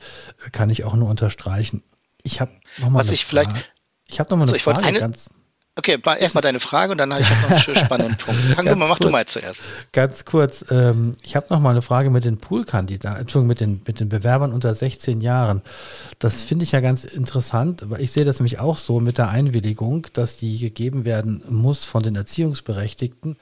kann 0.50 0.70
ich 0.70 0.82
auch 0.82 0.94
nur 0.94 1.08
unterstreichen. 1.08 1.84
Ich 2.24 2.40
habe 2.40 2.50
nochmal. 2.78 3.04
Was 3.04 3.12
ich 3.12 3.24
Frage. 3.26 3.48
vielleicht. 3.50 3.72
Ich 4.08 4.18
habe 4.18 4.30
nochmal 4.30 4.50
also 4.50 4.70
eine 4.70 4.82
Frage. 4.82 4.98
Ganz, 4.98 5.30
Okay, 5.76 5.98
erstmal 6.18 6.42
deine 6.42 6.60
Frage 6.60 6.92
und 6.92 6.98
dann 6.98 7.12
habe 7.12 7.22
ich 7.22 7.30
noch 7.30 7.50
einen 7.50 7.76
spannenden 7.84 8.16
Punkt. 8.16 8.40
Fang 8.54 8.66
du 8.66 8.74
mal, 8.74 8.88
mach 8.88 8.98
kurz, 8.98 9.06
du 9.06 9.10
mal 9.10 9.26
zuerst. 9.26 9.60
Ganz 9.92 10.24
kurz, 10.24 10.64
ähm, 10.70 11.12
ich 11.22 11.36
habe 11.36 11.46
noch 11.48 11.60
mal 11.60 11.70
eine 11.70 11.80
Frage 11.80 12.10
mit 12.10 12.24
den 12.24 12.38
Poolkandidaten, 12.38 13.20
Entschuldigung, 13.20 13.48
mit 13.48 13.60
den, 13.60 13.82
mit 13.86 14.00
den 14.00 14.08
Bewerbern 14.08 14.52
unter 14.52 14.74
16 14.74 15.20
Jahren. 15.20 15.62
Das 16.18 16.42
finde 16.42 16.64
ich 16.64 16.72
ja 16.72 16.80
ganz 16.80 17.04
interessant, 17.04 17.84
weil 17.88 18.00
ich 18.00 18.10
sehe 18.10 18.24
das 18.24 18.40
nämlich 18.40 18.58
auch 18.58 18.78
so 18.78 19.00
mit 19.00 19.16
der 19.16 19.30
Einwilligung, 19.30 20.08
dass 20.12 20.36
die 20.36 20.58
gegeben 20.58 21.04
werden 21.04 21.42
muss 21.48 21.84
von 21.84 22.02
den 22.02 22.16
Erziehungsberechtigten. 22.16 23.36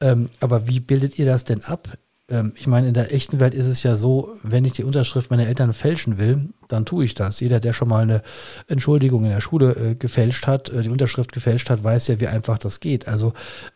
Ähm, 0.00 0.28
aber 0.40 0.66
wie 0.66 0.80
bildet 0.80 1.18
ihr 1.18 1.26
das 1.26 1.44
denn 1.44 1.64
ab? 1.64 1.96
Ähm, 2.28 2.52
ich 2.56 2.66
meine, 2.66 2.88
in 2.88 2.94
der 2.94 3.12
echten 3.12 3.40
Welt 3.40 3.54
ist 3.54 3.66
es 3.66 3.82
ja 3.82 3.96
so, 3.96 4.36
wenn 4.42 4.64
ich 4.64 4.72
die 4.74 4.84
Unterschrift 4.84 5.30
meiner 5.30 5.46
Eltern 5.46 5.72
fälschen 5.72 6.18
will, 6.18 6.50
dann 6.68 6.84
tue 6.84 7.04
ich 7.04 7.14
das. 7.14 7.40
Jeder, 7.40 7.60
der 7.60 7.72
schon 7.72 7.88
mal 7.88 8.02
eine 8.02 8.22
Entschuldigung 8.66 9.24
in 9.24 9.30
der 9.30 9.40
Schule 9.40 9.72
äh, 9.72 9.94
gefälscht 9.94 10.46
hat, 10.46 10.68
äh, 10.68 10.82
die 10.82 10.90
Unterschrift 10.90 11.32
gefälscht 11.32 11.70
hat, 11.70 11.82
weiß 11.82 12.08
ja, 12.08 12.20
wie 12.20 12.28
einfach 12.28 12.58
das 12.58 12.80
geht. 12.80 13.08
Also 13.08 13.32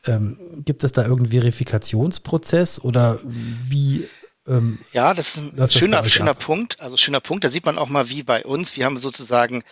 ähm, 0.07 0.37
gibt 0.65 0.85
es 0.85 0.93
da 0.93 1.03
irgendeinen 1.03 1.33
Verifikationsprozess 1.33 2.83
oder 2.83 3.19
wie 3.25 4.07
ähm, 4.47 4.81
ja, 4.93 5.15
das 5.15 5.37
ist 5.37 5.57
ein 5.57 5.71
schöner, 5.71 6.05
schöner 6.09 6.35
Punkt. 6.35 6.81
Also 6.81 6.97
schöner 6.97 7.21
Punkt. 7.21 7.45
Da 7.45 7.51
sieht 7.51 7.65
man 7.65 7.79
auch 7.79 7.89
mal, 7.89 8.11
wie 8.11 8.25
bei 8.25 8.45
uns. 8.45 8.77
Wir 8.77 8.85
haben 8.85 8.99
sozusagen 8.99 9.63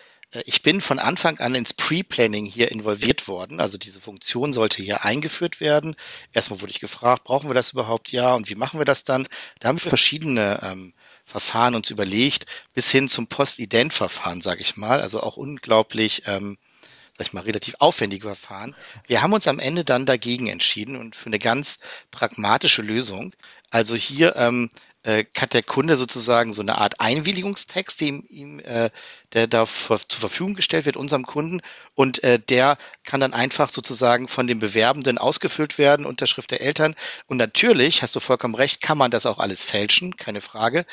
ich 0.46 0.62
bin 0.62 0.80
von 0.80 1.00
Anfang 1.00 1.38
an 1.40 1.56
ins 1.56 1.74
Pre-Planning 1.74 2.44
hier 2.44 2.70
involviert 2.70 3.26
worden. 3.26 3.60
Also 3.60 3.78
diese 3.78 4.00
Funktion 4.00 4.52
sollte 4.52 4.82
hier 4.82 5.04
eingeführt 5.04 5.60
werden. 5.60 5.96
Erstmal 6.32 6.60
wurde 6.60 6.70
ich 6.70 6.80
gefragt, 6.80 7.24
brauchen 7.24 7.50
wir 7.50 7.54
das 7.54 7.72
überhaupt? 7.72 8.12
Ja. 8.12 8.34
Und 8.34 8.48
wie 8.48 8.54
machen 8.54 8.78
wir 8.78 8.84
das 8.84 9.02
dann? 9.02 9.26
Da 9.58 9.68
haben 9.68 9.82
wir 9.82 9.88
verschiedene 9.88 10.60
ähm, 10.62 10.94
Verfahren 11.24 11.74
uns 11.74 11.90
überlegt, 11.90 12.46
bis 12.74 12.90
hin 12.90 13.08
zum 13.08 13.26
Post-Ident-Verfahren, 13.26 14.40
sage 14.40 14.60
ich 14.60 14.76
mal. 14.76 15.00
Also 15.00 15.20
auch 15.20 15.36
unglaublich, 15.36 16.22
ähm, 16.26 16.58
sag 17.18 17.26
ich 17.26 17.32
mal, 17.32 17.42
relativ 17.42 17.74
aufwendige 17.80 18.28
Verfahren. 18.28 18.76
Wir 19.08 19.22
haben 19.22 19.32
uns 19.32 19.48
am 19.48 19.58
Ende 19.58 19.84
dann 19.84 20.06
dagegen 20.06 20.46
entschieden 20.46 20.96
und 20.96 21.16
für 21.16 21.26
eine 21.26 21.40
ganz 21.40 21.80
pragmatische 22.12 22.82
Lösung. 22.82 23.34
Also 23.70 23.96
hier 23.96 24.36
ähm, 24.36 24.70
äh, 25.02 25.24
hat 25.36 25.54
der 25.54 25.62
Kunde 25.62 25.96
sozusagen 25.96 26.52
so 26.52 26.62
eine 26.62 26.78
Art 26.78 27.00
Einwilligungstext, 27.00 28.00
dem 28.00 28.24
ihm, 28.28 28.60
äh, 28.60 28.90
der 29.32 29.46
da 29.46 29.66
zur 29.66 29.98
Verfügung 30.20 30.54
gestellt 30.54 30.84
wird, 30.84 30.96
unserem 30.96 31.26
Kunden. 31.26 31.62
Und 31.94 32.22
äh, 32.22 32.38
der 32.38 32.76
kann 33.04 33.20
dann 33.20 33.32
einfach 33.32 33.70
sozusagen 33.70 34.28
von 34.28 34.46
dem 34.46 34.58
Bewerbenden 34.58 35.18
ausgefüllt 35.18 35.78
werden, 35.78 36.06
Unterschrift 36.06 36.50
der 36.50 36.60
Eltern. 36.60 36.94
Und 37.26 37.38
natürlich, 37.38 38.02
hast 38.02 38.14
du 38.16 38.20
vollkommen 38.20 38.54
recht, 38.54 38.80
kann 38.80 38.98
man 38.98 39.10
das 39.10 39.26
auch 39.26 39.38
alles 39.38 39.64
fälschen, 39.64 40.16
keine 40.16 40.40
Frage. 40.40 40.84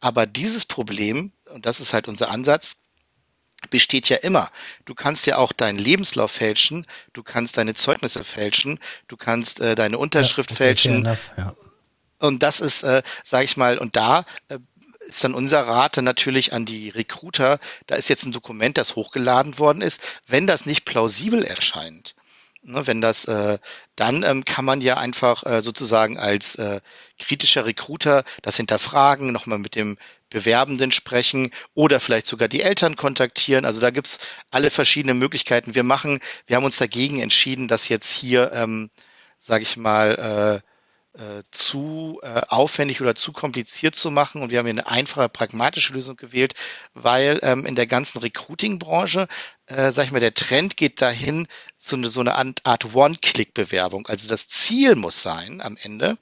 Aber 0.00 0.26
dieses 0.26 0.64
Problem, 0.64 1.32
und 1.52 1.66
das 1.66 1.80
ist 1.80 1.92
halt 1.92 2.06
unser 2.06 2.30
Ansatz, 2.30 2.76
besteht 3.70 4.08
ja 4.08 4.18
immer. 4.18 4.50
Du 4.84 4.94
kannst 4.94 5.26
ja 5.26 5.38
auch 5.38 5.52
deinen 5.52 5.78
Lebenslauf 5.78 6.30
fälschen, 6.30 6.86
du 7.14 7.22
kannst 7.22 7.56
deine 7.56 7.74
Zeugnisse 7.74 8.22
fälschen, 8.22 8.78
du 9.08 9.16
kannst 9.16 9.60
äh, 9.60 9.74
deine 9.74 9.98
Unterschrift 9.98 10.50
ja, 10.50 10.56
fälschen. 10.56 11.06
Enough, 11.06 11.32
ja. 11.36 11.54
Und 12.18 12.42
das 12.42 12.60
ist, 12.60 12.82
äh, 12.82 13.02
sage 13.24 13.44
ich 13.44 13.56
mal, 13.56 13.78
und 13.78 13.96
da 13.96 14.24
äh, 14.48 14.58
ist 15.06 15.22
dann 15.24 15.34
unser 15.34 15.62
Rat 15.62 15.96
natürlich 15.98 16.52
an 16.52 16.66
die 16.66 16.88
Recruiter, 16.90 17.58
da 17.86 17.94
ist 17.94 18.08
jetzt 18.08 18.24
ein 18.24 18.32
Dokument, 18.32 18.76
das 18.76 18.96
hochgeladen 18.96 19.58
worden 19.58 19.82
ist, 19.82 20.00
wenn 20.26 20.46
das 20.46 20.66
nicht 20.66 20.84
plausibel 20.84 21.44
erscheint. 21.44 22.14
Ne, 22.68 22.84
wenn 22.88 23.00
das, 23.00 23.26
äh, 23.26 23.58
dann 23.94 24.24
ähm, 24.24 24.44
kann 24.44 24.64
man 24.64 24.80
ja 24.80 24.96
einfach 24.96 25.44
äh, 25.44 25.62
sozusagen 25.62 26.18
als 26.18 26.56
äh, 26.56 26.80
kritischer 27.16 27.64
Recruiter 27.64 28.24
das 28.42 28.56
hinterfragen, 28.56 29.30
nochmal 29.30 29.60
mit 29.60 29.76
dem 29.76 29.96
Bewerbenden 30.30 30.90
sprechen 30.90 31.52
oder 31.74 32.00
vielleicht 32.00 32.26
sogar 32.26 32.48
die 32.48 32.62
Eltern 32.62 32.96
kontaktieren. 32.96 33.64
Also 33.64 33.80
da 33.80 33.90
gibt's 33.90 34.18
alle 34.50 34.70
verschiedene 34.70 35.14
Möglichkeiten. 35.14 35.76
Wir 35.76 35.84
machen, 35.84 36.18
wir 36.48 36.56
haben 36.56 36.64
uns 36.64 36.78
dagegen 36.78 37.20
entschieden, 37.20 37.68
dass 37.68 37.88
jetzt 37.88 38.10
hier, 38.10 38.50
ähm, 38.52 38.90
sage 39.38 39.62
ich 39.62 39.76
mal, 39.76 40.62
äh, 40.62 40.75
äh, 41.16 41.42
zu 41.50 42.20
äh, 42.22 42.42
aufwendig 42.48 43.00
oder 43.00 43.14
zu 43.14 43.32
kompliziert 43.32 43.94
zu 43.94 44.10
machen. 44.10 44.42
Und 44.42 44.50
wir 44.50 44.58
haben 44.58 44.66
hier 44.66 44.74
eine 44.74 44.86
einfache, 44.86 45.28
pragmatische 45.28 45.92
Lösung 45.92 46.16
gewählt, 46.16 46.54
weil 46.94 47.38
ähm, 47.42 47.64
in 47.64 47.74
der 47.74 47.86
ganzen 47.86 48.18
Recruiting-Branche, 48.18 49.26
äh, 49.66 49.92
sag 49.92 50.04
ich 50.06 50.12
mal, 50.12 50.20
der 50.20 50.34
Trend 50.34 50.76
geht 50.76 51.00
dahin 51.00 51.48
zu 51.78 51.96
eine, 51.96 52.08
so 52.08 52.20
eine 52.20 52.34
Art 52.34 52.94
One-Click-Bewerbung. 52.94 54.06
Also 54.06 54.28
das 54.28 54.48
Ziel 54.48 54.94
muss 54.94 55.22
sein 55.22 55.60
am 55.60 55.76
Ende, 55.80 56.18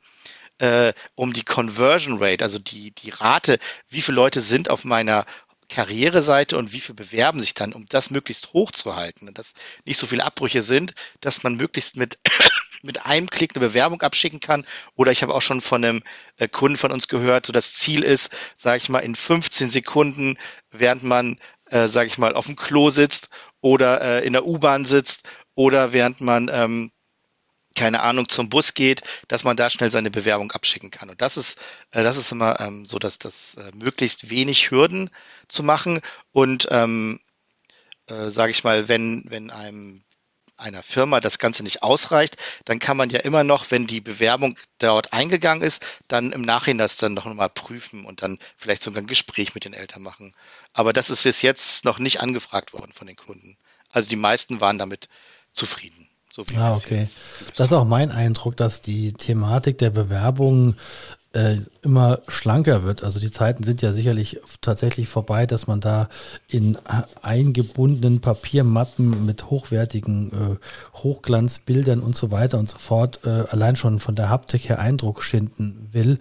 äh, 0.58 0.92
um 1.14 1.32
die 1.32 1.44
Conversion 1.44 2.22
Rate, 2.22 2.44
also 2.44 2.58
die, 2.58 2.92
die 2.92 3.10
Rate, 3.10 3.58
wie 3.88 4.00
viele 4.00 4.16
Leute 4.16 4.40
sind 4.40 4.70
auf 4.70 4.84
meiner 4.84 5.26
Karriereseite 5.68 6.56
und 6.56 6.72
wie 6.72 6.80
viele 6.80 6.94
bewerben 6.94 7.40
sich 7.40 7.54
dann, 7.54 7.72
um 7.72 7.86
das 7.88 8.10
möglichst 8.10 8.52
hoch 8.52 8.70
zu 8.70 8.94
halten 8.94 9.26
und 9.26 9.38
dass 9.38 9.54
nicht 9.84 9.98
so 9.98 10.06
viele 10.06 10.24
Abbrüche 10.24 10.62
sind, 10.62 10.94
dass 11.20 11.42
man 11.42 11.56
möglichst 11.56 11.96
mit 11.96 12.18
mit 12.84 13.04
einem 13.04 13.28
Klick 13.28 13.54
eine 13.54 13.66
Bewerbung 13.66 14.02
abschicken 14.02 14.40
kann. 14.40 14.64
Oder 14.94 15.12
ich 15.12 15.22
habe 15.22 15.34
auch 15.34 15.42
schon 15.42 15.60
von 15.60 15.84
einem 15.84 16.02
äh, 16.36 16.48
Kunden 16.48 16.78
von 16.78 16.92
uns 16.92 17.08
gehört, 17.08 17.46
so 17.46 17.52
das 17.52 17.74
Ziel 17.74 18.02
ist, 18.02 18.30
sage 18.56 18.78
ich 18.78 18.88
mal, 18.88 19.00
in 19.00 19.16
15 19.16 19.70
Sekunden, 19.70 20.38
während 20.70 21.02
man, 21.02 21.38
äh, 21.66 21.88
sage 21.88 22.08
ich 22.08 22.18
mal, 22.18 22.34
auf 22.34 22.46
dem 22.46 22.56
Klo 22.56 22.90
sitzt 22.90 23.28
oder 23.60 24.00
äh, 24.00 24.26
in 24.26 24.32
der 24.32 24.46
U-Bahn 24.46 24.84
sitzt 24.84 25.22
oder 25.54 25.92
während 25.92 26.20
man 26.20 26.50
ähm, 26.52 26.90
keine 27.74 28.02
Ahnung, 28.02 28.28
zum 28.28 28.48
Bus 28.48 28.74
geht, 28.74 29.02
dass 29.28 29.44
man 29.44 29.56
da 29.56 29.68
schnell 29.68 29.90
seine 29.90 30.10
Bewerbung 30.10 30.52
abschicken 30.52 30.90
kann. 30.90 31.10
Und 31.10 31.20
das 31.20 31.36
ist, 31.36 31.58
äh, 31.90 32.02
das 32.02 32.16
ist 32.16 32.30
immer 32.32 32.60
ähm, 32.60 32.86
so, 32.86 32.98
dass 32.98 33.18
das 33.18 33.54
äh, 33.54 33.72
möglichst 33.74 34.30
wenig 34.30 34.70
Hürden 34.70 35.10
zu 35.48 35.62
machen. 35.62 36.00
Und 36.32 36.68
ähm, 36.70 37.20
äh, 38.06 38.30
sage 38.30 38.52
ich 38.52 38.64
mal, 38.64 38.88
wenn, 38.88 39.24
wenn 39.28 39.50
einem 39.50 40.04
einer 40.56 40.82
Firma 40.82 41.20
das 41.20 41.38
Ganze 41.38 41.62
nicht 41.62 41.82
ausreicht, 41.82 42.36
dann 42.64 42.78
kann 42.78 42.96
man 42.96 43.10
ja 43.10 43.20
immer 43.20 43.44
noch, 43.44 43.70
wenn 43.70 43.86
die 43.86 44.00
Bewerbung 44.00 44.56
dort 44.78 45.12
eingegangen 45.12 45.62
ist, 45.62 45.84
dann 46.08 46.32
im 46.32 46.42
Nachhinein 46.42 46.78
das 46.78 46.96
dann 46.96 47.14
noch 47.14 47.26
mal 47.26 47.48
prüfen 47.48 48.04
und 48.04 48.22
dann 48.22 48.38
vielleicht 48.56 48.82
sogar 48.82 49.02
ein 49.02 49.06
Gespräch 49.06 49.54
mit 49.54 49.64
den 49.64 49.74
Eltern 49.74 50.02
machen. 50.02 50.34
Aber 50.72 50.92
das 50.92 51.10
ist 51.10 51.22
bis 51.22 51.42
jetzt 51.42 51.84
noch 51.84 51.98
nicht 51.98 52.20
angefragt 52.20 52.72
worden 52.72 52.92
von 52.92 53.06
den 53.06 53.16
Kunden. 53.16 53.56
Also 53.90 54.08
die 54.08 54.16
meisten 54.16 54.60
waren 54.60 54.78
damit 54.78 55.08
zufrieden. 55.52 56.08
So 56.30 56.44
ah, 56.56 56.72
okay. 56.72 57.06
Das 57.56 57.66
ist 57.68 57.72
auch 57.72 57.84
mein 57.84 58.10
Eindruck, 58.10 58.56
dass 58.56 58.80
die 58.80 59.12
Thematik 59.12 59.78
der 59.78 59.90
Bewerbung 59.90 60.76
äh, 61.34 61.56
immer 61.82 62.20
schlanker 62.28 62.84
wird. 62.84 63.02
Also 63.02 63.18
die 63.20 63.30
Zeiten 63.30 63.64
sind 63.64 63.82
ja 63.82 63.92
sicherlich 63.92 64.40
tatsächlich 64.60 65.08
vorbei, 65.08 65.46
dass 65.46 65.66
man 65.66 65.80
da 65.80 66.08
in 66.48 66.78
eingebundenen 67.22 68.20
Papiermappen 68.20 69.26
mit 69.26 69.50
hochwertigen 69.50 70.30
äh, 70.32 70.96
Hochglanzbildern 70.96 72.00
und 72.00 72.16
so 72.16 72.30
weiter 72.30 72.58
und 72.58 72.68
so 72.68 72.78
fort 72.78 73.20
äh, 73.24 73.44
allein 73.50 73.76
schon 73.76 73.98
von 74.00 74.14
der 74.14 74.30
Haptik 74.30 74.68
her 74.68 74.78
Eindruck 74.78 75.22
schinden 75.22 75.88
will. 75.92 76.18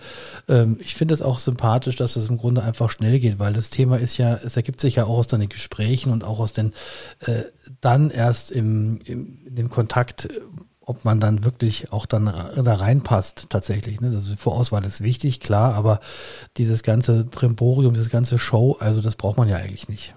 Ähm, 0.49 0.77
ich 0.81 0.95
finde 0.95 1.13
es 1.13 1.21
auch 1.21 1.39
sympathisch, 1.39 1.95
dass 1.95 2.15
es 2.15 2.29
im 2.29 2.37
Grunde 2.37 2.63
einfach 2.63 2.89
schnell 2.89 3.19
geht, 3.19 3.39
weil 3.39 3.53
das 3.53 3.69
Thema 3.69 3.97
ist 3.97 4.17
ja, 4.17 4.33
es 4.35 4.57
ergibt 4.57 4.81
sich 4.81 4.95
ja 4.95 5.05
auch 5.05 5.19
aus 5.19 5.27
den 5.27 5.47
Gesprächen 5.47 6.11
und 6.11 6.23
auch 6.23 6.39
aus 6.39 6.53
den 6.53 6.73
äh, 7.21 7.43
dann 7.81 8.09
erst 8.09 8.51
im, 8.51 8.99
im, 9.05 9.37
in 9.45 9.55
dem 9.55 9.69
Kontakt 9.69 10.27
ob 10.85 11.05
man 11.05 11.19
dann 11.19 11.43
wirklich 11.43 11.91
auch 11.91 12.05
dann 12.05 12.25
da 12.25 12.73
reinpasst 12.75 13.47
tatsächlich. 13.49 14.01
Ne? 14.01 14.09
Also 14.09 14.31
die 14.31 14.37
Vorauswahl 14.37 14.83
ist 14.83 15.01
wichtig, 15.01 15.39
klar, 15.39 15.75
aber 15.75 15.99
dieses 16.57 16.83
ganze 16.83 17.25
Primborium, 17.25 17.93
dieses 17.93 18.09
ganze 18.09 18.37
Show, 18.39 18.77
also 18.79 19.01
das 19.01 19.15
braucht 19.15 19.37
man 19.37 19.47
ja 19.47 19.57
eigentlich 19.57 19.89
nicht. 19.89 20.13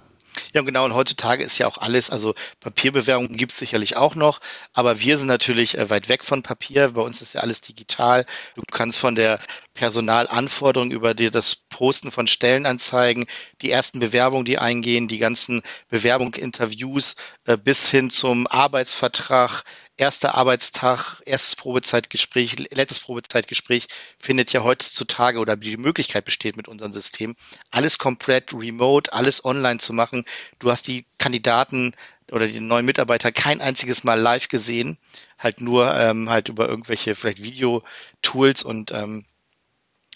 Ja, 0.52 0.62
genau. 0.62 0.84
Und 0.84 0.94
heutzutage 0.94 1.42
ist 1.42 1.58
ja 1.58 1.66
auch 1.66 1.78
alles, 1.78 2.10
also 2.10 2.34
Papierbewerbungen 2.60 3.36
gibt 3.36 3.52
es 3.52 3.58
sicherlich 3.58 3.96
auch 3.96 4.14
noch, 4.14 4.40
aber 4.72 5.00
wir 5.00 5.18
sind 5.18 5.28
natürlich 5.28 5.78
äh, 5.78 5.90
weit 5.90 6.08
weg 6.08 6.24
von 6.24 6.42
Papier. 6.42 6.90
Bei 6.90 7.02
uns 7.02 7.22
ist 7.22 7.34
ja 7.34 7.40
alles 7.40 7.60
digital. 7.60 8.26
Du 8.54 8.62
kannst 8.70 8.98
von 8.98 9.14
der 9.14 9.40
Personalanforderung 9.74 10.90
über 10.90 11.14
dir 11.14 11.30
das 11.30 11.56
Posten 11.56 12.10
von 12.10 12.26
Stellenanzeigen, 12.26 13.26
die 13.62 13.70
ersten 13.70 14.00
Bewerbungen, 14.00 14.44
die 14.44 14.58
eingehen, 14.58 15.08
die 15.08 15.18
ganzen 15.18 15.62
Bewerbungsinterviews 15.88 17.16
äh, 17.44 17.56
bis 17.56 17.88
hin 17.88 18.10
zum 18.10 18.46
Arbeitsvertrag, 18.46 19.64
erster 19.96 20.34
Arbeitstag, 20.34 21.22
erstes 21.24 21.56
Probezeitgespräch, 21.56 22.56
letztes 22.70 23.00
Probezeitgespräch 23.00 23.88
findet 24.18 24.52
ja 24.52 24.62
heutzutage 24.62 25.38
oder 25.38 25.56
die 25.56 25.76
Möglichkeit 25.76 26.24
besteht 26.24 26.56
mit 26.56 26.68
unserem 26.68 26.92
System, 26.92 27.36
alles 27.70 27.98
komplett 27.98 28.52
remote, 28.52 29.12
alles 29.12 29.44
online 29.44 29.78
zu 29.78 29.92
machen. 29.92 30.24
Du 30.58 30.70
hast 30.70 30.86
die 30.86 31.06
Kandidaten 31.18 31.94
oder 32.30 32.46
die 32.46 32.60
neuen 32.60 32.84
Mitarbeiter 32.84 33.32
kein 33.32 33.60
einziges 33.60 34.04
Mal 34.04 34.20
live 34.20 34.48
gesehen, 34.48 34.98
halt 35.38 35.60
nur 35.60 35.94
ähm, 35.94 36.28
halt 36.28 36.48
über 36.48 36.68
irgendwelche 36.68 37.14
vielleicht 37.14 37.42
Videotools 37.42 38.62
und 38.62 38.92
ähm, 38.92 39.24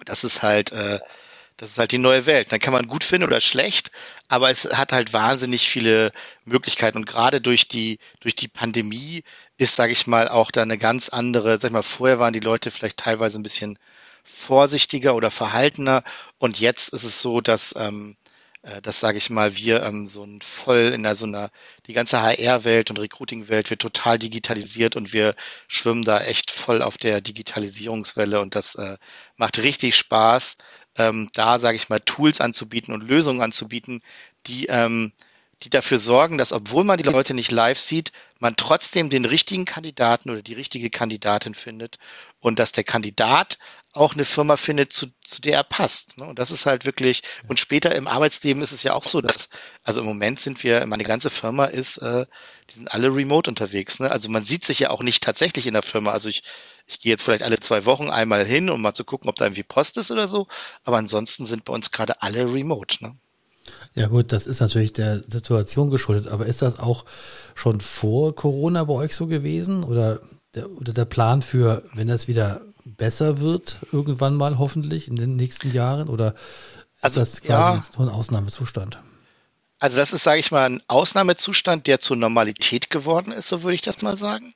das 0.04 0.24
ist 0.24 0.42
halt 0.42 0.72
äh, 0.72 1.00
das 1.60 1.72
ist 1.72 1.78
halt 1.78 1.92
die 1.92 1.98
neue 1.98 2.24
Welt. 2.24 2.50
Dann 2.50 2.58
kann 2.58 2.72
man 2.72 2.86
gut 2.86 3.04
finden 3.04 3.26
oder 3.26 3.42
schlecht, 3.42 3.90
aber 4.28 4.48
es 4.48 4.64
hat 4.78 4.92
halt 4.92 5.12
wahnsinnig 5.12 5.68
viele 5.68 6.10
Möglichkeiten. 6.46 6.96
Und 6.96 7.04
gerade 7.04 7.42
durch 7.42 7.68
die, 7.68 7.98
durch 8.20 8.34
die 8.34 8.48
Pandemie 8.48 9.24
ist, 9.58 9.76
sage 9.76 9.92
ich 9.92 10.06
mal, 10.06 10.26
auch 10.28 10.50
da 10.50 10.62
eine 10.62 10.78
ganz 10.78 11.10
andere, 11.10 11.58
sag 11.58 11.68
ich 11.68 11.72
mal, 11.74 11.82
vorher 11.82 12.18
waren 12.18 12.32
die 12.32 12.40
Leute 12.40 12.70
vielleicht 12.70 12.96
teilweise 12.96 13.38
ein 13.38 13.42
bisschen 13.42 13.78
vorsichtiger 14.24 15.14
oder 15.14 15.30
verhaltener. 15.30 16.02
Und 16.38 16.58
jetzt 16.60 16.94
ist 16.94 17.04
es 17.04 17.20
so, 17.20 17.42
dass 17.42 17.74
ähm, 17.76 18.16
äh, 18.62 18.80
das 18.82 19.00
sage 19.00 19.18
ich 19.18 19.30
mal, 19.30 19.56
wir 19.56 19.82
ähm, 19.82 20.08
so 20.08 20.22
ein 20.24 20.40
voll 20.42 20.92
in 20.94 21.02
der, 21.02 21.16
so 21.16 21.26
einer, 21.26 21.50
die 21.86 21.92
ganze 21.94 22.20
HR-Welt 22.22 22.90
und 22.90 22.98
Recruiting-Welt 22.98 23.70
wird 23.70 23.82
total 23.82 24.18
digitalisiert 24.18 24.96
und 24.96 25.12
wir 25.12 25.34
schwimmen 25.68 26.04
da 26.04 26.20
echt 26.20 26.50
voll 26.50 26.82
auf 26.82 26.98
der 26.98 27.20
Digitalisierungswelle 27.20 28.40
und 28.40 28.54
das 28.54 28.74
äh, 28.76 28.98
macht 29.36 29.58
richtig 29.58 29.96
Spaß, 29.96 30.56
ähm, 31.08 31.28
da 31.32 31.58
sage 31.58 31.76
ich 31.76 31.88
mal 31.88 32.00
Tools 32.00 32.40
anzubieten 32.40 32.94
und 32.94 33.02
Lösungen 33.02 33.42
anzubieten, 33.42 34.02
die 34.46 34.66
ähm, 34.66 35.12
die 35.62 35.70
dafür 35.70 35.98
sorgen, 35.98 36.38
dass 36.38 36.52
obwohl 36.52 36.84
man 36.84 36.96
die 36.96 37.04
Leute 37.04 37.34
nicht 37.34 37.50
live 37.50 37.78
sieht, 37.78 38.12
man 38.38 38.56
trotzdem 38.56 39.10
den 39.10 39.26
richtigen 39.26 39.66
Kandidaten 39.66 40.30
oder 40.30 40.40
die 40.40 40.54
richtige 40.54 40.88
Kandidatin 40.88 41.54
findet 41.54 41.98
und 42.40 42.58
dass 42.58 42.72
der 42.72 42.84
Kandidat 42.84 43.58
auch 43.92 44.14
eine 44.14 44.24
Firma 44.24 44.56
findet, 44.56 44.92
zu, 44.92 45.08
zu 45.22 45.42
der 45.42 45.56
er 45.56 45.64
passt. 45.64 46.16
Ne? 46.16 46.24
Und 46.24 46.38
das 46.38 46.50
ist 46.50 46.64
halt 46.64 46.86
wirklich, 46.86 47.22
und 47.48 47.60
später 47.60 47.94
im 47.94 48.06
Arbeitsleben 48.06 48.62
ist 48.62 48.72
es 48.72 48.84
ja 48.84 48.94
auch 48.94 49.04
so, 49.04 49.20
dass, 49.20 49.48
also 49.82 50.00
im 50.00 50.06
Moment 50.06 50.40
sind 50.40 50.62
wir, 50.62 50.86
meine 50.86 51.04
ganze 51.04 51.28
Firma 51.28 51.66
ist, 51.66 51.98
äh, 51.98 52.24
die 52.70 52.76
sind 52.76 52.90
alle 52.90 53.08
remote 53.08 53.50
unterwegs. 53.50 53.98
Ne? 53.98 54.10
Also 54.10 54.30
man 54.30 54.44
sieht 54.44 54.64
sich 54.64 54.78
ja 54.78 54.90
auch 54.90 55.02
nicht 55.02 55.22
tatsächlich 55.22 55.66
in 55.66 55.74
der 55.74 55.82
Firma. 55.82 56.12
Also 56.12 56.28
ich, 56.28 56.44
ich 56.90 57.00
gehe 57.00 57.10
jetzt 57.10 57.22
vielleicht 57.22 57.42
alle 57.42 57.60
zwei 57.60 57.84
Wochen 57.84 58.10
einmal 58.10 58.44
hin, 58.44 58.68
um 58.68 58.82
mal 58.82 58.94
zu 58.94 59.04
gucken, 59.04 59.30
ob 59.30 59.36
da 59.36 59.46
irgendwie 59.46 59.62
Post 59.62 59.96
ist 59.96 60.10
oder 60.10 60.28
so. 60.28 60.46
Aber 60.84 60.98
ansonsten 60.98 61.46
sind 61.46 61.64
bei 61.64 61.72
uns 61.72 61.90
gerade 61.92 62.20
alle 62.22 62.52
remote. 62.52 63.02
Ne? 63.02 63.16
Ja 63.94 64.08
gut, 64.08 64.32
das 64.32 64.46
ist 64.46 64.60
natürlich 64.60 64.92
der 64.92 65.22
Situation 65.28 65.90
geschuldet, 65.90 66.28
aber 66.28 66.46
ist 66.46 66.62
das 66.62 66.78
auch 66.78 67.04
schon 67.54 67.80
vor 67.80 68.34
Corona 68.34 68.84
bei 68.84 68.94
euch 68.94 69.14
so 69.14 69.26
gewesen 69.26 69.84
oder 69.84 70.20
der, 70.54 70.70
oder 70.70 70.92
der 70.92 71.04
Plan 71.04 71.42
für, 71.42 71.84
wenn 71.94 72.08
das 72.08 72.26
wieder 72.26 72.62
besser 72.84 73.40
wird, 73.40 73.78
irgendwann 73.92 74.34
mal 74.34 74.58
hoffentlich 74.58 75.06
in 75.06 75.16
den 75.16 75.36
nächsten 75.36 75.72
Jahren 75.72 76.08
oder 76.08 76.34
ist 76.96 77.04
also, 77.04 77.20
das 77.20 77.40
quasi 77.40 77.50
ja, 77.52 77.74
jetzt 77.76 77.98
nur 77.98 78.08
ein 78.08 78.14
Ausnahmezustand? 78.14 78.98
Also 79.78 79.96
das 79.96 80.12
ist, 80.12 80.24
sage 80.24 80.40
ich 80.40 80.50
mal, 80.50 80.66
ein 80.66 80.82
Ausnahmezustand, 80.88 81.86
der 81.86 82.00
zur 82.00 82.16
Normalität 82.16 82.90
geworden 82.90 83.32
ist, 83.32 83.48
so 83.48 83.62
würde 83.62 83.74
ich 83.74 83.82
das 83.82 84.02
mal 84.02 84.16
sagen. 84.16 84.54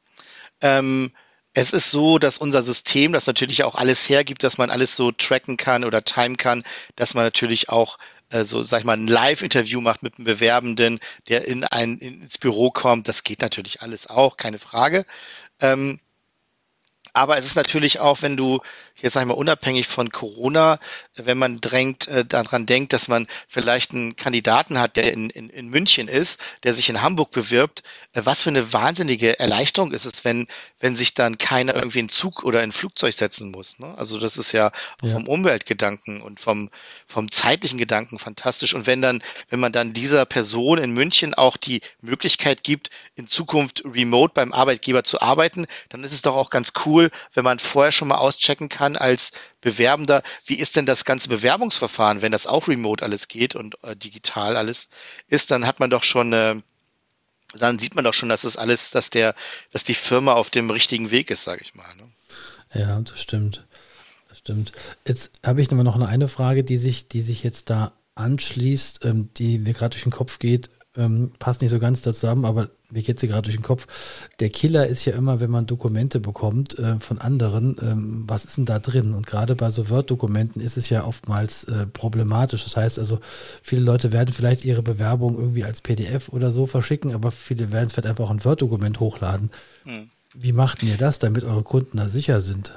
Ähm, 0.61 1.13
es 1.55 1.73
ist 1.73 1.91
so, 1.93 2.19
dass 2.19 2.39
unser 2.39 2.63
System, 2.65 3.13
das 3.13 3.29
natürlich 3.29 3.63
auch 3.63 3.77
alles 3.77 4.09
hergibt, 4.09 4.43
dass 4.43 4.59
man 4.59 4.71
alles 4.71 4.97
so 4.97 5.13
tracken 5.13 5.57
kann 5.57 5.85
oder 5.85 6.05
timen 6.05 6.37
kann, 6.37 6.65
dass 6.97 7.15
man 7.15 7.25
natürlich 7.25 7.69
auch 7.69 7.97
äh, 8.31 8.45
so, 8.45 8.63
sag 8.63 8.81
ich 8.81 8.85
mal, 8.85 8.97
ein 8.97 9.07
Live-Interview 9.07 9.81
macht 9.81 10.03
mit 10.03 10.17
einem 10.17 10.25
Bewerbenden, 10.25 10.99
der 11.29 11.47
in 11.47 11.63
ein, 11.65 11.99
ins 11.99 12.39
Büro 12.39 12.71
kommt. 12.71 13.07
Das 13.07 13.23
geht 13.23 13.41
natürlich 13.41 13.83
alles 13.83 14.09
auch, 14.09 14.37
keine 14.37 14.59
Frage. 14.59 15.07
Ähm, 15.61 16.01
aber 17.13 17.39
es 17.39 17.47
ist 17.47 17.55
natürlich 17.55 18.01
auch, 18.01 18.23
wenn 18.23 18.37
du, 18.37 18.61
jetzt 19.01 19.15
sag 19.15 19.23
ich 19.23 19.27
mal, 19.27 19.35
unabhängig 19.35 19.87
von 19.87 20.11
Corona, 20.11 20.79
wenn 21.17 21.37
man 21.37 21.61
drängt, 21.61 22.09
äh, 22.09 22.25
daran 22.25 22.67
denkt, 22.67 22.93
dass 22.93 23.09
man 23.09 23.27
vielleicht 23.49 23.93
einen 23.93 24.17
Kandidaten 24.17 24.79
hat, 24.79 24.97
der 24.97 25.13
in, 25.13 25.31
in, 25.31 25.51
in 25.51 25.69
München 25.69 26.09
ist, 26.09 26.41
der 26.63 26.75
sich 26.75 26.89
in 26.89 27.03
Hamburg 27.03 27.31
bewirbt, 27.31 27.83
äh, 28.13 28.23
was 28.25 28.43
für 28.43 28.51
eine 28.51 28.73
wahnsinnige 28.73 29.39
Erleichterung 29.39 29.93
ist 29.93 30.07
es, 30.07 30.25
wenn, 30.25 30.47
wenn 30.81 30.97
sich 30.97 31.15
dann 31.15 31.39
keiner 31.39 31.75
irgendwie 31.75 32.01
in 32.01 32.09
Zug 32.09 32.43
oder 32.45 32.63
in 32.63 32.73
Flugzeug 32.73 33.15
setzen 33.15 33.51
muss. 33.51 33.79
Ne? 33.79 33.95
Also 33.99 34.19
das 34.19 34.37
ist 34.37 34.53
ja, 34.53 34.73
ja. 35.03 35.11
vom 35.13 35.29
Umweltgedanken 35.29 36.23
und 36.23 36.41
vom, 36.41 36.71
vom 37.07 37.31
zeitlichen 37.31 37.79
Gedanken 37.79 38.19
fantastisch. 38.19 38.75
Und 38.75 38.87
wenn 38.87 39.03
dann, 39.03 39.23
wenn 39.51 39.61
man 39.61 39.73
dann 39.73 39.93
dieser 39.93 40.25
Person 40.25 40.79
in 40.79 40.93
München 40.93 41.35
auch 41.35 41.57
die 41.57 41.81
Möglichkeit 42.01 42.63
gibt, 42.63 42.91
in 43.15 43.27
Zukunft 43.27 43.83
remote 43.85 44.33
beim 44.35 44.53
Arbeitgeber 44.53 45.05
zu 45.05 45.21
arbeiten, 45.21 45.67
dann 45.91 46.05
ist 46.05 46.13
es 46.13 46.23
doch 46.23 46.37
auch 46.37 46.51
ganz 46.51 46.73
cool, 46.85 46.95
cool, 46.95 47.11
wenn 47.33 47.45
man 47.45 47.59
vorher 47.59 47.93
schon 47.93 48.09
mal 48.09 48.17
auschecken 48.17 48.69
kann 48.69 48.84
als 48.97 49.31
Bewerbender, 49.61 50.23
wie 50.47 50.59
ist 50.59 50.77
denn 50.77 50.87
das 50.87 51.05
ganze 51.05 51.29
Bewerbungsverfahren, 51.29 52.23
wenn 52.23 52.33
das 52.33 52.47
auch 52.47 52.69
remote 52.69 53.05
alles 53.05 53.29
geht 53.29 53.55
und 53.55 53.83
äh, 53.83 53.97
digital 53.97 54.57
alles 54.57 54.89
ist, 55.29 55.51
dann 55.51 55.67
hat 55.67 55.81
man 55.81 55.91
doch 55.91 56.05
schon 56.05 56.33
äh, 56.33 56.61
dann 57.59 57.79
sieht 57.79 57.95
man 57.95 58.05
doch 58.05 58.15
schon, 58.15 58.29
dass 58.29 58.43
das 58.43 58.57
alles, 58.57 58.91
dass 58.91 59.11
der, 59.11 59.35
dass 59.71 59.85
die 59.85 59.95
Firma 59.95 60.33
auf 60.33 60.51
dem 60.51 60.71
richtigen 60.71 61.11
Weg 61.11 61.31
ist, 61.31 61.45
sage 61.45 61.63
ich 61.63 61.75
mal. 61.75 61.95
Ne? 61.95 62.11
Ja, 62.75 63.01
das 63.01 63.21
stimmt. 63.21 63.65
Das 64.29 64.39
stimmt. 64.39 64.73
Jetzt 65.07 65.31
habe 65.45 65.63
ich 65.63 65.71
noch 65.71 66.01
eine 66.01 66.29
Frage, 66.29 66.65
die 66.65 66.79
sich, 66.79 67.09
die 67.09 67.23
sich 67.23 67.45
jetzt 67.45 67.71
da 67.71 67.93
anschließt, 68.17 69.05
ähm, 69.05 69.31
die 69.37 69.59
mir 69.59 69.73
gerade 69.73 69.91
durch 69.91 70.03
den 70.03 70.13
Kopf 70.13 70.39
geht 70.39 70.71
ähm, 70.97 71.33
passt 71.39 71.61
nicht 71.61 71.71
so 71.71 71.79
ganz 71.79 72.03
da 72.03 72.13
zusammen, 72.13 72.45
aber 72.45 72.69
mir 72.91 73.03
geht 73.03 73.19
sie 73.19 73.29
gerade 73.29 73.43
durch 73.43 73.57
den 73.57 73.65
Kopf. 73.65 73.87
Der 74.41 74.51
Killer 74.51 74.87
ist 74.87 75.05
ja 75.05 75.15
immer, 75.15 75.41
wenn 75.41 75.51
man 75.51 75.67
Dokumente 75.67 76.21
bekommt 76.21 76.79
äh, 76.79 77.01
von 77.01 77.19
anderen, 77.19 77.77
ähm, 77.83 78.25
was 78.27 78.45
ist 78.45 78.57
denn 78.57 78.67
da 78.67 78.79
drin? 78.79 79.15
Und 79.15 79.27
gerade 79.27 79.57
bei 79.57 79.71
so 79.71 79.91
Word-Dokumenten 79.91 80.61
ist 80.61 80.77
es 80.77 80.89
ja 80.89 81.05
oftmals 81.05 81.65
äh, 81.65 81.87
problematisch. 81.87 82.65
Das 82.65 82.77
heißt 82.77 82.99
also, 82.99 83.19
viele 83.63 83.83
Leute 83.83 84.13
werden 84.13 84.33
vielleicht 84.33 84.65
ihre 84.65 84.83
Bewerbung 84.83 85.39
irgendwie 85.39 85.65
als 85.65 85.81
PDF 85.81 86.29
oder 86.29 86.53
so 86.53 86.67
verschicken, 86.67 87.13
aber 87.15 87.31
viele 87.31 87.73
werden 87.73 87.87
es 87.87 87.93
vielleicht 87.93 88.09
einfach 88.09 88.25
auch 88.25 88.31
ein 88.31 88.45
Word-Dokument 88.45 89.01
hochladen. 89.01 89.51
Hm. 89.85 90.11
Wie 90.35 90.53
macht 90.53 90.83
ihr 90.83 90.97
das, 90.97 91.19
damit 91.19 91.45
eure 91.45 91.63
Kunden 91.63 91.97
da 91.97 92.09
sicher 92.09 92.41
sind? 92.41 92.73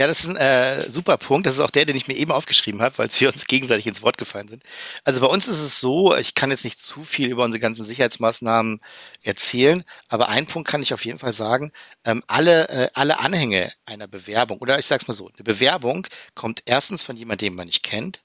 Ja, 0.00 0.06
das 0.06 0.20
ist 0.20 0.30
ein 0.30 0.36
äh, 0.36 0.90
super 0.90 1.18
Punkt. 1.18 1.46
Das 1.46 1.52
ist 1.52 1.60
auch 1.60 1.70
der, 1.70 1.84
den 1.84 1.94
ich 1.94 2.08
mir 2.08 2.14
eben 2.14 2.32
aufgeschrieben 2.32 2.80
habe, 2.80 2.96
weil 2.96 3.10
wir 3.18 3.28
uns 3.32 3.44
gegenseitig 3.44 3.86
ins 3.86 4.00
Wort 4.00 4.16
gefallen 4.16 4.48
sind. 4.48 4.62
Also 5.04 5.20
bei 5.20 5.26
uns 5.26 5.46
ist 5.46 5.58
es 5.58 5.78
so, 5.78 6.16
ich 6.16 6.34
kann 6.34 6.50
jetzt 6.50 6.64
nicht 6.64 6.78
zu 6.78 7.04
viel 7.04 7.28
über 7.28 7.44
unsere 7.44 7.60
ganzen 7.60 7.84
Sicherheitsmaßnahmen 7.84 8.80
erzählen, 9.22 9.84
aber 10.08 10.30
einen 10.30 10.46
Punkt 10.46 10.70
kann 10.70 10.82
ich 10.82 10.94
auf 10.94 11.04
jeden 11.04 11.18
Fall 11.18 11.34
sagen. 11.34 11.70
Ähm, 12.02 12.22
alle, 12.28 12.68
äh, 12.70 12.90
alle 12.94 13.18
Anhänge 13.18 13.70
einer 13.84 14.08
Bewerbung, 14.08 14.60
oder 14.60 14.78
ich 14.78 14.86
sage 14.86 15.02
es 15.02 15.08
mal 15.08 15.12
so, 15.12 15.28
eine 15.28 15.44
Bewerbung 15.44 16.06
kommt 16.34 16.62
erstens 16.64 17.02
von 17.02 17.18
jemandem, 17.18 17.48
den 17.48 17.56
man 17.56 17.66
nicht 17.66 17.82
kennt. 17.82 18.20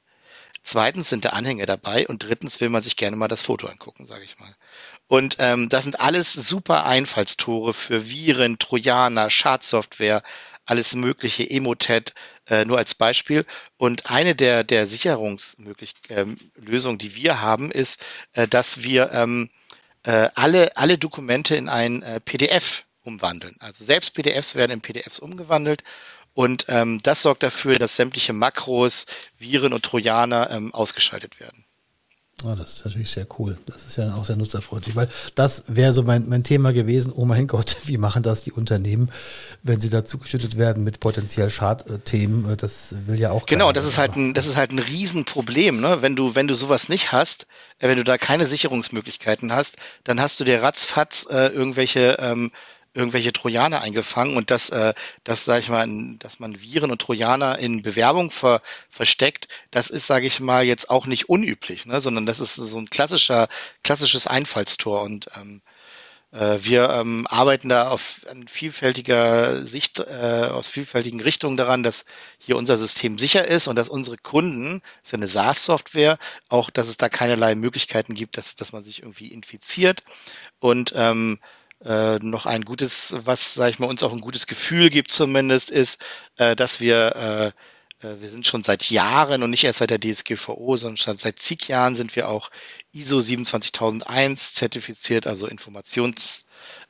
Zweitens 0.64 1.10
sind 1.10 1.26
da 1.26 1.30
Anhänge 1.30 1.66
dabei 1.66 2.08
und 2.08 2.24
drittens 2.24 2.60
will 2.62 2.70
man 2.70 2.82
sich 2.82 2.96
gerne 2.96 3.18
mal 3.18 3.28
das 3.28 3.44
Foto 3.44 3.68
angucken, 3.68 4.08
sage 4.08 4.24
ich 4.24 4.40
mal. 4.40 4.56
Und 5.08 5.36
ähm, 5.40 5.70
das 5.70 5.84
sind 5.84 6.00
alles 6.00 6.34
super 6.34 6.86
Einfallstore 6.86 7.74
für 7.74 8.10
Viren, 8.10 8.58
Trojaner, 8.60 9.30
Schadsoftware, 9.30 10.24
alles 10.66 10.96
mögliche, 10.96 11.50
Emotet, 11.50 12.14
äh, 12.48 12.66
nur 12.66 12.78
als 12.78 12.96
Beispiel. 12.96 13.46
Und 13.78 14.10
eine 14.10 14.36
der, 14.36 14.64
der 14.64 14.88
Sicherungslösungen, 14.88 15.78
ähm, 16.10 16.98
die 16.98 17.16
wir 17.16 17.42
haben, 17.42 17.72
ist, 17.72 18.00
äh, 18.34 18.48
dass 18.48 18.84
wir 18.84 19.12
ähm, 19.12 19.50
äh, 20.04 20.30
alle, 20.36 20.76
alle 20.78 20.98
Dokumente 20.98 21.56
in 21.56 21.70
ein 21.70 22.02
äh, 22.04 22.20
PDF 22.20 22.86
umwandeln. 23.04 23.56
Also 23.60 23.84
selbst 23.86 24.14
PDFs 24.14 24.56
werden 24.56 24.72
in 24.72 24.82
PDFs 24.82 25.20
umgewandelt 25.20 25.84
und 26.34 26.66
ähm, 26.68 27.00
das 27.02 27.22
sorgt 27.22 27.44
dafür, 27.44 27.80
dass 27.80 27.96
sämtliche 27.96 28.34
Makros, 28.34 29.06
Viren 29.38 29.74
und 29.74 29.84
Trojaner 29.84 30.50
ähm, 30.52 30.74
ausgeschaltet 30.74 31.40
werden. 31.40 31.66
Oh, 32.44 32.54
das 32.54 32.74
ist 32.74 32.86
natürlich 32.86 33.10
sehr 33.10 33.26
cool. 33.40 33.58
Das 33.66 33.86
ist 33.86 33.96
ja 33.96 34.14
auch 34.14 34.26
sehr 34.26 34.36
nutzerfreundlich, 34.36 34.96
weil 34.96 35.08
das 35.36 35.64
wäre 35.68 35.94
so 35.94 36.04
mein, 36.04 36.28
mein 36.28 36.44
Thema 36.44 36.74
gewesen. 36.74 37.14
Oh 37.16 37.24
mein 37.24 37.48
Gott, 37.48 37.78
wie 37.86 37.98
machen 37.98 38.24
das 38.24 38.44
die 38.44 38.52
Unternehmen, 38.52 39.10
wenn 39.64 39.80
sie 39.80 39.90
dazu 39.90 40.18
geschüttet 40.18 40.58
werden 40.58 40.84
mit 40.84 41.00
potenziell 41.00 41.50
Schadthemen? 41.50 42.58
Das 42.58 42.96
will 43.08 43.20
ja 43.20 43.32
auch. 43.32 43.46
Genau, 43.46 43.72
das 43.72 43.86
ist 43.86 43.98
halt 43.98 44.18
ein, 44.18 44.34
das 44.34 44.48
ist 44.48 44.58
halt 44.58 44.72
ein 44.72 44.80
Riesenproblem, 44.80 45.80
ne? 45.80 46.02
Wenn 46.02 46.18
du, 46.18 46.36
wenn 46.36 46.48
du 46.48 46.56
sowas 46.56 46.90
nicht 46.90 47.14
hast, 47.14 47.48
äh, 47.80 47.88
wenn 47.88 47.98
du 47.98 48.04
da 48.04 48.18
keine 48.18 48.46
Sicherungsmöglichkeiten 48.46 49.54
hast, 49.54 49.78
dann 50.04 50.20
hast 50.20 50.40
du 50.40 50.44
dir 50.44 50.62
ratzfatz 50.62 51.26
äh, 51.30 51.48
irgendwelche 51.48 52.18
ähm, 52.20 52.52
irgendwelche 52.96 53.34
Trojaner 53.34 53.82
eingefangen 53.82 54.38
und 54.38 54.50
dass, 54.52 54.70
äh, 54.70 54.94
das 55.24 55.46
sage 55.46 55.60
ich 55.60 55.70
mal, 55.70 55.88
dass 56.20 56.40
man 56.40 56.62
Viren 56.62 56.92
und 56.92 57.02
Trojaner 57.02 57.60
in 57.60 57.82
Bewerbung 57.82 58.32
ver, 58.32 58.62
versteckt, 58.90 59.48
das 59.72 59.90
ist, 59.90 60.08
sage 60.08 60.28
ich 60.28 60.40
mal, 60.40 60.64
jetzt 60.64 60.90
auch 60.90 61.06
nicht 61.06 61.30
unüblich, 61.30 61.86
ne? 61.86 62.00
sondern 62.00 62.26
das 62.26 62.40
ist 62.40 62.56
so 62.56 62.78
ein 62.78 62.90
klassischer, 62.90 63.48
klassisches 63.84 64.28
Einfallstor 64.28 65.02
und 65.02 65.28
ähm, 65.36 65.62
äh, 66.36 66.60
wir 66.62 66.90
ähm, 66.90 67.26
arbeiten 67.30 67.70
da 67.70 67.90
auf 67.90 68.22
an 68.30 68.48
vielfältiger 68.48 69.66
Sicht, 69.66 70.00
äh, 70.00 70.50
aus 70.52 70.68
vielfältigen 70.68 71.22
Richtungen 71.22 71.58
daran, 71.58 71.84
dass 71.84 72.06
hier 72.38 72.58
unser 72.58 72.78
System 72.78 73.18
sicher 73.18 73.46
ist 73.48 73.68
und 73.68 73.76
dass 73.76 73.90
unsere 73.90 74.18
Kunden, 74.18 74.82
das 75.02 75.08
ist 75.08 75.12
ja 75.12 75.18
eine 75.18 75.28
SaaS-Software, 75.28 76.18
auch, 76.50 76.70
dass 76.70 76.90
es 76.90 76.98
da 76.98 77.10
keinerlei 77.10 77.56
Möglichkeiten 77.56 78.16
gibt, 78.16 78.38
dass, 78.38 78.56
dass 78.56 78.74
man 78.74 78.84
sich 78.84 79.02
irgendwie 79.02 79.28
infiziert 79.28 80.04
und 80.60 80.94
ähm, 80.96 81.40
äh, 81.86 82.18
noch 82.20 82.46
ein 82.46 82.66
gutes, 82.66 83.16
was, 83.18 83.54
sage 83.54 83.72
ich 83.72 83.80
mal, 83.80 83.88
uns 83.88 84.04
auch 84.04 84.12
ein 84.12 84.22
gutes 84.22 84.48
Gefühl 84.48 84.90
gibt 84.90 85.12
zumindest, 85.12 85.70
ist, 85.70 86.04
äh, 86.38 86.56
dass 86.56 86.80
wir 86.80 87.16
äh, 88.02 88.08
äh 88.08 88.22
wir 88.22 88.30
sind 88.30 88.48
schon 88.48 88.64
seit 88.64 88.90
Jahren 88.90 89.44
und 89.44 89.52
nicht 89.52 89.64
erst 89.64 89.80
seit 89.80 89.92
der 89.92 90.00
DSGVO, 90.00 90.76
sondern 90.78 90.98
schon 90.98 91.18
seit 91.18 91.40
zig 91.40 91.68
Jahren 91.68 91.96
sind 91.96 92.16
wir 92.16 92.28
auch 92.28 92.50
ISO 92.92 93.22
27001 93.22 94.54
zertifiziert, 94.54 95.28
also 95.28 95.48
Informations, 95.48 96.46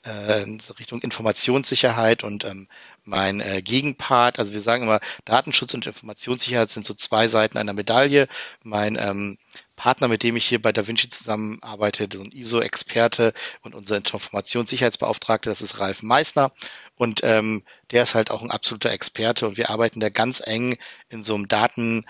äh, 0.06 0.44
in 0.44 0.62
Richtung 0.80 1.02
Informationssicherheit 1.02 2.24
und 2.24 2.46
ähm, 2.46 2.68
mein 3.04 3.40
äh, 3.40 3.62
Gegenpart, 3.62 4.40
also 4.40 4.54
wir 4.54 4.62
sagen 4.62 4.84
immer, 4.84 5.00
Datenschutz 5.26 5.74
und 5.74 5.86
Informationssicherheit 5.86 6.72
sind 6.72 6.86
so 6.86 6.94
zwei 6.94 7.28
Seiten 7.28 7.58
einer 7.58 7.74
Medaille. 7.74 8.28
Mein 8.64 8.98
ähm, 9.00 9.38
Partner, 9.76 10.08
mit 10.08 10.24
dem 10.24 10.36
ich 10.36 10.46
hier 10.46 10.62
bei 10.62 10.72
DaVinci 10.72 11.10
zusammenarbeite, 11.10 12.08
so 12.12 12.22
ein 12.22 12.32
ISO-Experte 12.32 13.34
und 13.62 13.76
unser 13.76 13.98
Informationssicherheitsbeauftragter, 13.98 15.50
das 15.50 15.62
ist 15.62 15.80
Ralf 15.80 16.02
Meissner. 16.02 16.52
Und 16.96 17.22
ähm, 17.24 17.64
der 17.92 18.04
ist 18.04 18.16
halt 18.16 18.32
auch 18.32 18.42
ein 18.42 18.52
absoluter 18.52 18.92
Experte 18.92 19.48
und 19.48 19.58
wir 19.58 19.70
arbeiten 19.70 20.00
da 20.00 20.10
ganz 20.10 20.42
eng 20.44 20.78
in 21.10 21.24
so 21.24 21.36
einem 21.36 21.48
Daten, 21.48 22.06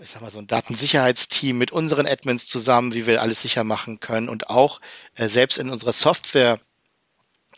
ich 0.00 0.10
sag 0.10 0.20
mal, 0.20 0.30
so 0.30 0.38
ein 0.38 0.46
Datensicherheitsteam 0.46 1.56
mit 1.56 1.72
unseren 1.72 2.06
Admins 2.06 2.46
zusammen, 2.46 2.94
wie 2.94 3.06
wir 3.06 3.22
alles 3.22 3.42
sicher 3.42 3.64
machen 3.64 4.00
können. 4.00 4.28
Und 4.28 4.50
auch 4.50 4.80
äh, 5.14 5.28
selbst 5.28 5.58
in 5.58 5.70
unserer 5.70 5.94
Software 5.94 6.60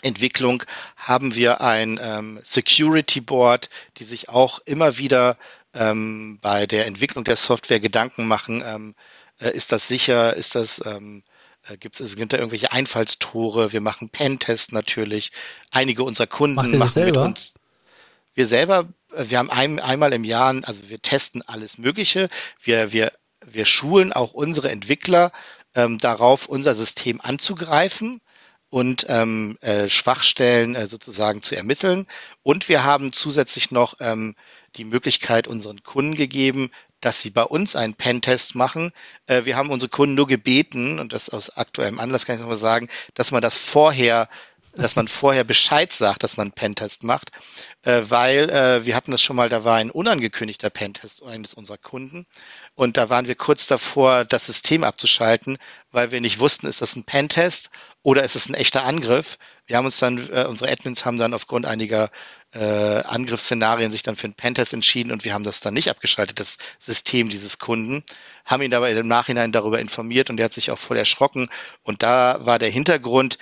Entwicklung 0.03 0.63
haben 0.97 1.35
wir 1.35 1.61
ein 1.61 1.99
ähm, 2.03 2.41
Security 2.43 3.21
Board, 3.21 3.71
die 3.99 4.05
sich 4.05 4.29
auch 4.29 4.61
immer 4.65 4.99
wieder 4.99 5.37
ähm, 5.75 6.39
bei 6.43 6.67
der 6.67 6.87
Entwicklung 6.87 7.25
der 7.25 7.37
Software 7.37 7.81
Gedanken 7.81 8.27
machen, 8.27 8.63
ähm, 8.65 8.95
äh, 9.41 9.51
ist 9.51 9.73
das 9.73 9.89
sicher, 9.89 10.35
ist 10.35 10.55
das, 10.55 10.85
ähm, 10.85 11.23
äh, 11.67 11.77
gibt 11.77 12.01
es 12.01 12.15
da 12.15 12.37
irgendwelche 12.37 12.73
Einfallstore, 12.73 13.73
wir 13.73 13.81
machen 13.81 14.11
Pentest 14.11 14.73
natürlich, 14.73 15.33
einige 15.71 16.03
unserer 16.03 16.27
Kunden 16.27 16.79
machen 16.79 17.05
mit 17.05 17.17
uns. 17.17 17.55
Wir 18.35 18.47
selber, 18.47 18.89
äh, 19.13 19.27
wir 19.29 19.39
haben 19.39 19.51
ein, 19.51 19.79
einmal 19.79 20.13
im 20.13 20.25
Jahr, 20.25 20.55
also 20.63 20.89
wir 20.89 21.01
testen 21.01 21.43
alles 21.43 21.79
Mögliche, 21.79 22.29
wir, 22.63 22.93
wir, 22.93 23.13
wir 23.47 23.65
schulen 23.65 24.13
auch 24.13 24.33
unsere 24.33 24.71
Entwickler 24.71 25.33
ähm, 25.75 25.99
darauf, 25.99 26.47
unser 26.47 26.75
System 26.75 27.21
anzugreifen 27.21 28.21
und 28.71 29.07
ähm, 29.09 29.59
äh, 29.61 29.89
Schwachstellen 29.89 30.77
äh, 30.77 30.87
sozusagen 30.87 31.43
zu 31.43 31.57
ermitteln. 31.57 32.07
Und 32.43 32.69
wir 32.69 32.85
haben 32.85 33.13
zusätzlich 33.13 33.71
noch 33.71 33.95
ähm, 34.01 34.37
die 34.77 34.85
Möglichkeit 34.85 35.49
unseren 35.49 35.83
Kunden 35.83 36.15
gegeben, 36.15 36.71
dass 37.01 37.21
sie 37.21 37.31
bei 37.31 37.43
uns 37.43 37.77
einen 37.77 37.95
Pentest 37.95 38.55
machen. 38.55 38.93
Äh, 39.27 39.45
wir 39.45 39.57
haben 39.57 39.71
unsere 39.71 39.91
Kunden 39.91 40.15
nur 40.15 40.27
gebeten, 40.27 40.99
und 41.01 41.13
das 41.13 41.29
aus 41.29 41.51
aktuellem 41.51 41.99
Anlass 41.99 42.27
kann 42.27 42.37
ich 42.37 42.41
nochmal 42.41 42.57
sagen, 42.57 42.89
dass 43.15 43.33
man 43.33 43.43
das 43.43 43.57
vorher 43.57 44.29
dass 44.73 44.95
man 44.97 45.09
vorher 45.09 45.45
Bescheid 45.45 45.93
sagt, 45.93 46.23
dass 46.23 46.37
man 46.37 46.47
einen 46.47 46.53
Pentest 46.53 47.03
macht, 47.03 47.33
äh, 47.83 48.03
weil 48.09 48.51
äh, 48.51 48.85
wir 48.85 48.95
hatten 48.95 49.11
das 49.11 49.23
schon 49.23 49.37
mal, 49.37 49.49
da 49.49 49.65
war 49.65 49.77
ein 49.77 49.91
unangekündigter 49.91 50.71
Pentest 50.71 51.23
eines 51.23 51.55
unserer 51.55 51.79
Kunden. 51.79 52.27
Und 52.75 52.97
da 52.97 53.09
waren 53.09 53.27
wir 53.27 53.35
kurz 53.35 53.67
davor, 53.67 54.25
das 54.25 54.47
System 54.47 54.85
abzuschalten, 54.85 55.59
weil 55.91 56.11
wir 56.11 56.21
nicht 56.21 56.41
wussten, 56.41 56.67
ist 56.67 56.83
das 56.83 56.97
ein 56.97 57.05
Pentest 57.05 57.71
oder 58.03 58.23
ist 58.23 58.37
es 58.37 58.49
ein 58.49 58.55
echter 58.55 58.85
Angriff. 58.85 59.39
Wir 59.67 59.77
haben 59.77 59.87
uns 59.87 59.99
dann, 59.99 60.29
äh, 60.31 60.45
unsere 60.49 60.71
Admins 60.71 61.05
haben 61.05 61.19
dann 61.19 61.33
aufgrund 61.33 61.65
einiger 61.65 62.11
äh, 62.53 62.59
Angriffsszenarien 62.59 63.93
sich 63.93 64.03
dann 64.03 64.17
für 64.17 64.25
einen 64.25 64.35
Pentest 64.35 64.75
entschieden 64.75 65.13
und 65.13 65.25
wir 65.25 65.33
haben 65.33 65.45
das 65.45 65.61
dann 65.61 65.75
nicht 65.75 65.89
abgeschaltet, 65.89 66.41
das 66.41 66.59
System 66.79 67.29
dieses 67.29 67.59
Kunden, 67.59 68.05
haben 68.45 68.63
ihn 68.63 68.73
dabei 68.73 68.93
im 68.93 69.07
Nachhinein 69.07 69.53
darüber 69.53 69.81
informiert 69.81 70.31
und 70.31 70.39
er 70.39 70.47
hat 70.47 70.53
sich 70.53 70.71
auch 70.71 70.79
voll 70.79 70.97
erschrocken. 70.97 71.49
Und 71.83 72.03
da 72.03 72.45
war 72.45 72.59
der 72.59 72.71
Hintergrund, 72.71 73.39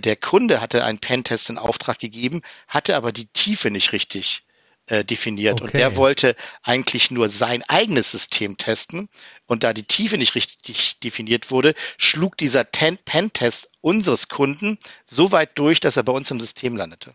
der 0.00 0.16
Kunde 0.16 0.60
hatte 0.60 0.84
einen 0.84 0.98
Pentest 0.98 1.50
in 1.50 1.58
Auftrag 1.58 1.98
gegeben, 1.98 2.42
hatte 2.68 2.96
aber 2.96 3.12
die 3.12 3.26
Tiefe 3.26 3.70
nicht 3.70 3.92
richtig 3.92 4.42
äh, 4.86 5.04
definiert. 5.04 5.54
Okay. 5.54 5.64
Und 5.64 5.74
der 5.74 5.96
wollte 5.96 6.36
eigentlich 6.62 7.10
nur 7.10 7.28
sein 7.28 7.64
eigenes 7.64 8.12
System 8.12 8.56
testen. 8.56 9.08
Und 9.46 9.64
da 9.64 9.72
die 9.72 9.82
Tiefe 9.82 10.16
nicht 10.16 10.36
richtig 10.36 11.00
definiert 11.00 11.50
wurde, 11.50 11.74
schlug 11.98 12.36
dieser 12.36 12.62
Pentest 12.62 13.68
unseres 13.80 14.28
Kunden 14.28 14.78
so 15.06 15.32
weit 15.32 15.58
durch, 15.58 15.80
dass 15.80 15.96
er 15.96 16.04
bei 16.04 16.12
uns 16.12 16.30
im 16.30 16.38
System 16.38 16.76
landete. 16.76 17.10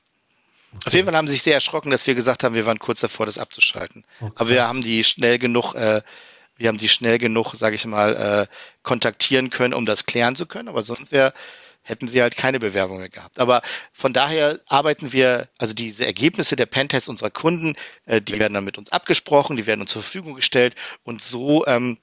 Okay. 0.73 0.83
Auf 0.85 0.93
jeden 0.93 1.05
Fall 1.05 1.15
haben 1.15 1.27
sie 1.27 1.33
sich 1.33 1.43
sehr 1.43 1.53
erschrocken, 1.53 1.91
dass 1.91 2.07
wir 2.07 2.15
gesagt 2.15 2.43
haben, 2.43 2.55
wir 2.55 2.65
waren 2.65 2.79
kurz 2.79 3.01
davor, 3.01 3.25
das 3.25 3.37
abzuschalten. 3.37 4.05
Oh, 4.19 4.31
Aber 4.35 4.49
wir 4.49 4.67
haben 4.67 4.81
die 4.81 5.03
schnell 5.03 5.37
genug, 5.39 5.73
äh, 5.73 6.01
wir 6.57 6.67
haben 6.67 6.77
die 6.77 6.89
schnell 6.89 7.17
genug, 7.17 7.53
sage 7.55 7.75
ich 7.75 7.85
mal, 7.85 8.15
äh, 8.15 8.53
kontaktieren 8.83 9.49
können, 9.49 9.73
um 9.73 9.85
das 9.85 10.05
klären 10.05 10.35
zu 10.35 10.45
können. 10.45 10.67
Aber 10.67 10.81
sonst 10.81 11.11
wäre 11.11 11.33
hätten 11.81 12.07
sie 12.07 12.21
halt 12.21 12.35
keine 12.35 12.59
Bewerbung 12.59 12.99
mehr 12.99 13.09
gehabt. 13.09 13.39
Aber 13.39 13.61
von 13.91 14.13
daher 14.13 14.59
arbeiten 14.67 15.13
wir, 15.13 15.49
also 15.57 15.73
diese 15.73 16.05
Ergebnisse 16.05 16.55
der 16.55 16.65
Pentests 16.65 17.09
unserer 17.09 17.31
Kunden, 17.31 17.75
äh, 18.05 18.21
die 18.21 18.39
werden 18.39 18.53
dann 18.53 18.65
mit 18.65 18.77
uns 18.77 18.91
abgesprochen, 18.91 19.57
die 19.57 19.65
werden 19.65 19.81
uns 19.81 19.91
zur 19.91 20.03
Verfügung 20.03 20.35
gestellt 20.35 20.75
und 21.03 21.21
so 21.21 21.65
ähm, 21.65 21.97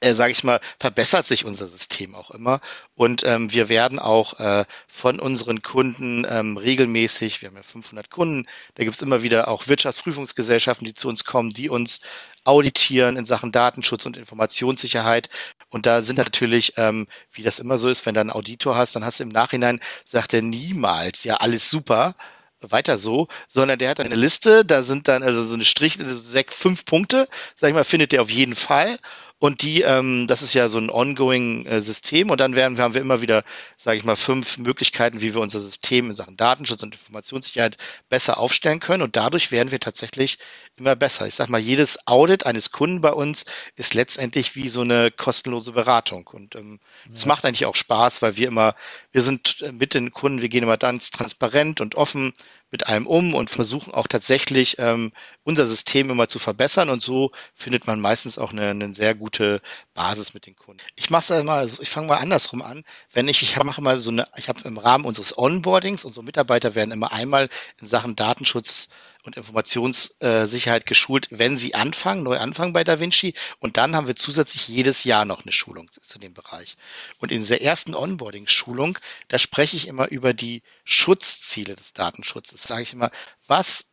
äh, 0.00 0.14
sage 0.14 0.32
ich 0.32 0.44
mal, 0.44 0.60
verbessert 0.78 1.26
sich 1.26 1.44
unser 1.44 1.68
System 1.68 2.14
auch 2.14 2.30
immer. 2.30 2.60
Und 2.94 3.24
ähm, 3.24 3.52
wir 3.52 3.68
werden 3.68 3.98
auch 3.98 4.38
äh, 4.38 4.64
von 4.86 5.18
unseren 5.18 5.62
Kunden 5.62 6.26
ähm, 6.28 6.56
regelmäßig, 6.56 7.42
wir 7.42 7.48
haben 7.48 7.56
ja 7.56 7.62
500 7.62 8.10
Kunden, 8.10 8.46
da 8.74 8.84
gibt's 8.84 9.02
immer 9.02 9.22
wieder 9.22 9.48
auch 9.48 9.66
Wirtschaftsprüfungsgesellschaften, 9.66 10.86
die 10.86 10.94
zu 10.94 11.08
uns 11.08 11.24
kommen, 11.24 11.50
die 11.50 11.68
uns 11.68 12.00
auditieren 12.44 13.16
in 13.16 13.26
Sachen 13.26 13.52
Datenschutz 13.52 14.06
und 14.06 14.16
Informationssicherheit. 14.16 15.28
Und 15.70 15.86
da 15.86 16.02
sind 16.02 16.16
natürlich, 16.16 16.74
ähm, 16.76 17.06
wie 17.32 17.42
das 17.42 17.58
immer 17.58 17.78
so 17.78 17.88
ist, 17.88 18.06
wenn 18.06 18.14
du 18.14 18.20
einen 18.20 18.30
Auditor 18.30 18.76
hast, 18.76 18.94
dann 18.94 19.04
hast 19.04 19.20
du 19.20 19.24
im 19.24 19.30
Nachhinein, 19.30 19.80
sagt 20.04 20.34
er 20.34 20.42
niemals, 20.42 21.24
ja, 21.24 21.36
alles 21.36 21.70
super, 21.70 22.14
weiter 22.60 22.98
so, 22.98 23.28
sondern 23.48 23.78
der 23.78 23.90
hat 23.90 24.00
eine 24.00 24.14
Liste, 24.14 24.64
da 24.64 24.82
sind 24.82 25.08
dann 25.08 25.22
also 25.22 25.44
so 25.44 25.54
eine 25.54 25.64
Strich, 25.64 25.98
sechs, 26.00 26.54
fünf 26.54 26.84
Punkte, 26.84 27.28
sag 27.54 27.68
ich 27.68 27.74
mal, 27.74 27.84
findet 27.84 28.12
der 28.12 28.22
auf 28.22 28.30
jeden 28.30 28.56
Fall. 28.56 28.98
Und 29.40 29.62
die, 29.62 29.82
ähm, 29.82 30.26
das 30.26 30.42
ist 30.42 30.52
ja 30.54 30.66
so 30.66 30.78
ein 30.78 30.90
ongoing 30.90 31.64
äh, 31.66 31.80
System 31.80 32.30
und 32.30 32.40
dann 32.40 32.56
werden 32.56 32.80
haben 32.80 32.94
wir 32.94 33.00
immer 33.00 33.22
wieder, 33.22 33.44
sage 33.76 33.96
ich 33.96 34.04
mal, 34.04 34.16
fünf 34.16 34.58
Möglichkeiten, 34.58 35.20
wie 35.20 35.32
wir 35.32 35.40
unser 35.40 35.60
System 35.60 36.10
in 36.10 36.16
Sachen 36.16 36.36
Datenschutz 36.36 36.82
und 36.82 36.96
Informationssicherheit 36.96 37.76
besser 38.08 38.38
aufstellen 38.38 38.80
können. 38.80 39.02
Und 39.02 39.14
dadurch 39.14 39.52
werden 39.52 39.70
wir 39.70 39.78
tatsächlich 39.78 40.38
immer 40.76 40.96
besser. 40.96 41.28
Ich 41.28 41.36
sage 41.36 41.52
mal, 41.52 41.60
jedes 41.60 42.08
Audit 42.08 42.46
eines 42.46 42.72
Kunden 42.72 43.00
bei 43.00 43.12
uns 43.12 43.44
ist 43.76 43.94
letztendlich 43.94 44.56
wie 44.56 44.68
so 44.68 44.80
eine 44.80 45.12
kostenlose 45.12 45.70
Beratung. 45.70 46.26
Und 46.26 46.56
ähm, 46.56 46.80
ja. 47.14 47.26
macht 47.26 47.44
eigentlich 47.44 47.66
auch 47.66 47.76
Spaß, 47.76 48.22
weil 48.22 48.36
wir 48.36 48.48
immer, 48.48 48.74
wir 49.12 49.22
sind 49.22 49.64
mit 49.70 49.94
den 49.94 50.10
Kunden, 50.10 50.42
wir 50.42 50.48
gehen 50.48 50.64
immer 50.64 50.78
ganz 50.78 51.12
transparent 51.12 51.80
und 51.80 51.94
offen 51.94 52.34
mit 52.70 52.86
allem 52.86 53.06
um 53.06 53.34
und 53.34 53.50
versuchen 53.50 53.94
auch 53.94 54.06
tatsächlich 54.06 54.78
ähm, 54.78 55.12
unser 55.42 55.66
System 55.66 56.10
immer 56.10 56.28
zu 56.28 56.38
verbessern 56.38 56.90
und 56.90 57.02
so 57.02 57.32
findet 57.54 57.86
man 57.86 58.00
meistens 58.00 58.38
auch 58.38 58.52
eine, 58.52 58.68
eine 58.68 58.94
sehr 58.94 59.14
gute 59.14 59.62
Basis 59.94 60.34
mit 60.34 60.46
den 60.46 60.56
Kunden. 60.56 60.82
Ich 60.96 61.10
mache 61.10 61.34
es 61.34 61.44
mal, 61.44 61.66
ich 61.66 61.88
fange 61.88 62.08
mal 62.08 62.18
andersrum 62.18 62.62
an. 62.62 62.84
Wenn 63.12 63.28
ich, 63.28 63.42
ich 63.42 63.56
mache 63.62 63.80
mal 63.80 63.98
so 63.98 64.10
eine, 64.10 64.28
ich 64.36 64.48
habe 64.48 64.60
im 64.64 64.78
Rahmen 64.78 65.04
unseres 65.04 65.36
Onboardings, 65.36 66.04
unsere 66.04 66.24
Mitarbeiter 66.24 66.74
werden 66.74 66.92
immer 66.92 67.12
einmal 67.12 67.48
in 67.80 67.86
Sachen 67.86 68.16
Datenschutz 68.16 68.88
und 69.28 69.36
Informationssicherheit 69.36 70.86
geschult, 70.86 71.28
wenn 71.30 71.58
sie 71.58 71.74
anfangen, 71.74 72.22
neu 72.22 72.38
anfangen 72.38 72.72
bei 72.72 72.82
DaVinci. 72.82 73.34
Und 73.60 73.76
dann 73.76 73.94
haben 73.94 74.06
wir 74.06 74.16
zusätzlich 74.16 74.66
jedes 74.68 75.04
Jahr 75.04 75.24
noch 75.24 75.42
eine 75.42 75.52
Schulung 75.52 75.90
zu 75.92 76.18
dem 76.18 76.34
Bereich. 76.34 76.76
Und 77.18 77.30
in 77.30 77.38
dieser 77.38 77.60
ersten 77.60 77.94
Onboarding-Schulung, 77.94 78.98
da 79.28 79.38
spreche 79.38 79.76
ich 79.76 79.86
immer 79.86 80.08
über 80.08 80.34
die 80.34 80.62
Schutzziele 80.84 81.76
des 81.76 81.92
Datenschutzes. 81.92 82.62
Sage 82.62 82.82
ich 82.82 82.92
immer, 82.92 83.10
was 83.46 83.84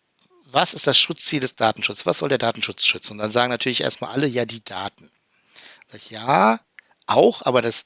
was 0.51 0.75
ist 0.75 0.85
das 0.85 0.97
Schutzziel 0.97 1.39
des 1.39 1.55
Datenschutzes? 1.55 2.05
Was 2.05 2.19
soll 2.19 2.29
der 2.29 2.37
Datenschutz 2.37 2.85
schützen? 2.85 3.13
Und 3.13 3.17
dann 3.17 3.31
sagen 3.31 3.49
natürlich 3.49 3.81
erstmal 3.81 4.11
alle, 4.11 4.27
ja, 4.27 4.45
die 4.45 4.63
Daten. 4.63 5.11
Ich, 5.91 6.11
ja, 6.11 6.59
auch, 7.07 7.41
aber 7.41 7.61
das 7.61 7.85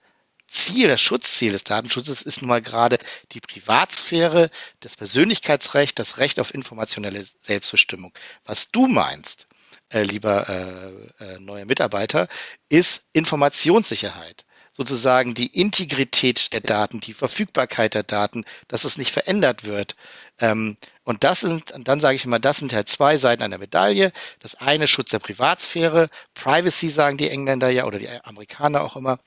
Ziel, 0.50 0.88
das 0.88 1.02
Schutzziel 1.02 1.52
des 1.52 1.64
Datenschutzes 1.64 2.22
ist 2.22 2.42
nun 2.42 2.50
mal 2.50 2.62
gerade 2.62 3.00
die 3.32 3.42
Privatsphäre, 3.42 4.50
das 4.80 4.96
Persönlichkeitsrecht, 4.96 5.98
das 6.00 6.18
Recht 6.18 6.40
auf 6.40 6.54
informationelle 6.54 7.24
Selbstbestimmung. 7.42 8.12
Was 8.46 8.72
du 8.72 8.88
meinst, 8.88 9.48
äh, 9.90 10.04
lieber 10.04 10.48
äh, 10.50 11.24
äh, 11.24 11.40
neuer 11.40 11.66
Mitarbeiter, 11.66 12.28
ist 12.70 13.04
Informationssicherheit. 13.14 14.46
Sozusagen 14.72 15.34
die 15.34 15.48
Integrität 15.48 16.54
der 16.54 16.62
Daten, 16.62 17.02
die 17.02 17.14
Verfügbarkeit 17.14 17.96
der 17.96 18.04
Daten, 18.04 18.46
dass 18.68 18.86
es 18.86 18.98
nicht 18.98 19.12
verändert 19.12 19.64
wird. 19.66 19.96
Ähm, 20.40 20.78
und 21.04 21.24
das 21.24 21.42
sind, 21.42 21.74
dann 21.76 22.00
sage 22.00 22.16
ich 22.16 22.26
immer, 22.26 22.40
das 22.40 22.58
sind 22.58 22.72
halt 22.72 22.88
zwei 22.88 23.18
Seiten 23.18 23.44
einer 23.44 23.58
Medaille. 23.58 24.14
Das 24.40 24.56
eine 24.56 24.88
Schutz 24.88 25.10
der 25.10 25.20
Privatsphäre, 25.20 26.10
Privacy 26.36 26.90
sagen 26.90 27.18
die 27.18 27.30
Engländer 27.30 27.70
ja 27.70 27.86
oder 27.86 28.00
die 28.00 28.10
Amerikaner 28.10 28.84
auch 28.84 28.96
immer. 28.96 29.20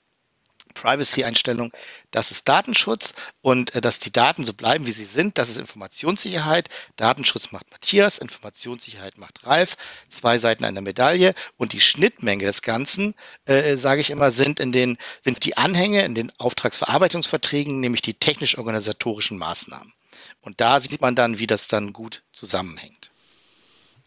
Privacy-Einstellung, 0.72 1.72
das 2.10 2.30
ist 2.30 2.48
Datenschutz 2.48 3.14
und 3.40 3.74
äh, 3.74 3.80
dass 3.80 3.98
die 3.98 4.12
Daten 4.12 4.44
so 4.44 4.52
bleiben, 4.52 4.86
wie 4.86 4.92
sie 4.92 5.04
sind, 5.04 5.38
das 5.38 5.48
ist 5.48 5.58
Informationssicherheit. 5.58 6.68
Datenschutz 6.96 7.52
macht 7.52 7.70
Matthias, 7.70 8.18
Informationssicherheit 8.18 9.18
macht 9.18 9.46
Ralf, 9.46 9.76
zwei 10.08 10.38
Seiten 10.38 10.64
einer 10.64 10.80
Medaille 10.80 11.34
und 11.56 11.72
die 11.72 11.80
Schnittmenge 11.80 12.44
des 12.44 12.62
Ganzen, 12.62 13.14
äh, 13.44 13.76
sage 13.76 14.00
ich 14.00 14.10
immer, 14.10 14.30
sind 14.30 14.58
in 14.58 14.72
den 14.72 14.98
sind 15.20 15.44
die 15.44 15.56
Anhänge 15.56 16.04
in 16.04 16.14
den 16.14 16.32
Auftragsverarbeitungsverträgen, 16.38 17.80
nämlich 17.80 18.02
die 18.02 18.14
technisch-organisatorischen 18.14 19.38
Maßnahmen. 19.38 19.92
Und 20.40 20.60
da 20.60 20.80
sieht 20.80 21.00
man 21.00 21.14
dann, 21.14 21.38
wie 21.38 21.46
das 21.46 21.68
dann 21.68 21.92
gut 21.92 22.22
zusammenhängt. 22.32 23.11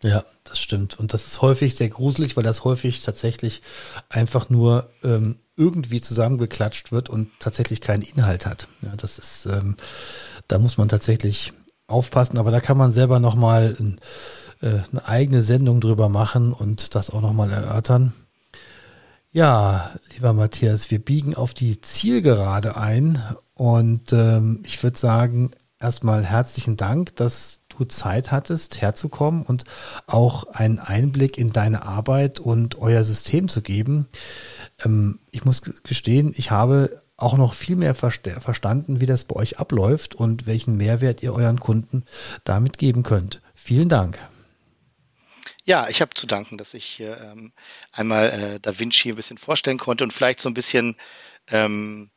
Ja, 0.05 0.23
das 0.43 0.59
stimmt. 0.59 0.99
Und 0.99 1.13
das 1.13 1.25
ist 1.25 1.41
häufig 1.41 1.75
sehr 1.75 1.89
gruselig, 1.89 2.37
weil 2.37 2.43
das 2.43 2.63
häufig 2.63 3.01
tatsächlich 3.01 3.63
einfach 4.07 4.51
nur 4.51 4.87
ähm, 5.03 5.39
irgendwie 5.55 5.99
zusammengeklatscht 5.99 6.91
wird 6.91 7.09
und 7.09 7.31
tatsächlich 7.39 7.81
keinen 7.81 8.03
Inhalt 8.03 8.45
hat. 8.45 8.67
Ja, 8.83 8.95
das 8.95 9.17
ist, 9.17 9.47
ähm, 9.47 9.77
da 10.47 10.59
muss 10.59 10.77
man 10.77 10.89
tatsächlich 10.89 11.53
aufpassen, 11.87 12.37
aber 12.37 12.51
da 12.51 12.59
kann 12.59 12.77
man 12.77 12.91
selber 12.91 13.19
nochmal 13.19 13.75
äh, 14.61 14.67
eine 14.91 15.07
eigene 15.07 15.41
Sendung 15.41 15.81
drüber 15.81 16.07
machen 16.07 16.53
und 16.53 16.93
das 16.93 17.09
auch 17.09 17.21
nochmal 17.21 17.51
erörtern. 17.51 18.13
Ja, 19.31 19.89
lieber 20.13 20.33
Matthias, 20.33 20.91
wir 20.91 21.03
biegen 21.03 21.33
auf 21.33 21.55
die 21.55 21.81
Zielgerade 21.81 22.77
ein 22.77 23.23
und 23.55 24.13
ähm, 24.13 24.61
ich 24.65 24.83
würde 24.83 24.99
sagen, 24.99 25.49
erstmal 25.79 26.23
herzlichen 26.23 26.77
Dank, 26.77 27.15
dass 27.15 27.61
du 27.75 27.85
Zeit 27.85 28.31
hattest, 28.31 28.81
herzukommen 28.81 29.43
und 29.43 29.63
auch 30.07 30.45
einen 30.47 30.79
Einblick 30.79 31.37
in 31.37 31.51
deine 31.51 31.83
Arbeit 31.83 32.39
und 32.39 32.77
euer 32.77 33.03
System 33.03 33.49
zu 33.49 33.61
geben. 33.61 34.07
Ähm, 34.83 35.19
ich 35.31 35.45
muss 35.45 35.61
gestehen, 35.83 36.33
ich 36.35 36.51
habe 36.51 37.01
auch 37.17 37.37
noch 37.37 37.53
viel 37.53 37.77
mehr 37.77 37.95
verstanden, 37.95 38.99
wie 38.99 39.05
das 39.05 39.23
bei 39.23 39.35
euch 39.35 39.57
abläuft 39.57 40.15
und 40.15 40.47
welchen 40.47 40.75
Mehrwert 40.75 41.23
ihr 41.23 41.33
euren 41.33 41.59
Kunden 41.59 42.03
damit 42.43 42.77
geben 42.77 43.03
könnt. 43.03 43.41
Vielen 43.53 43.87
Dank. 43.87 44.19
Ja, 45.63 45.87
ich 45.89 46.01
habe 46.01 46.13
zu 46.13 46.27
danken, 46.27 46.57
dass 46.57 46.73
ich 46.73 46.85
hier 46.85 47.19
ähm, 47.21 47.51
einmal 47.91 48.29
äh, 48.29 48.59
Da 48.59 48.77
Vinci 48.77 49.09
ein 49.09 49.15
bisschen 49.15 49.37
vorstellen 49.37 49.79
konnte 49.79 50.03
und 50.03 50.13
vielleicht 50.13 50.39
so 50.39 50.49
ein 50.49 50.53
bisschen 50.53 50.95
ähm, 51.47 52.11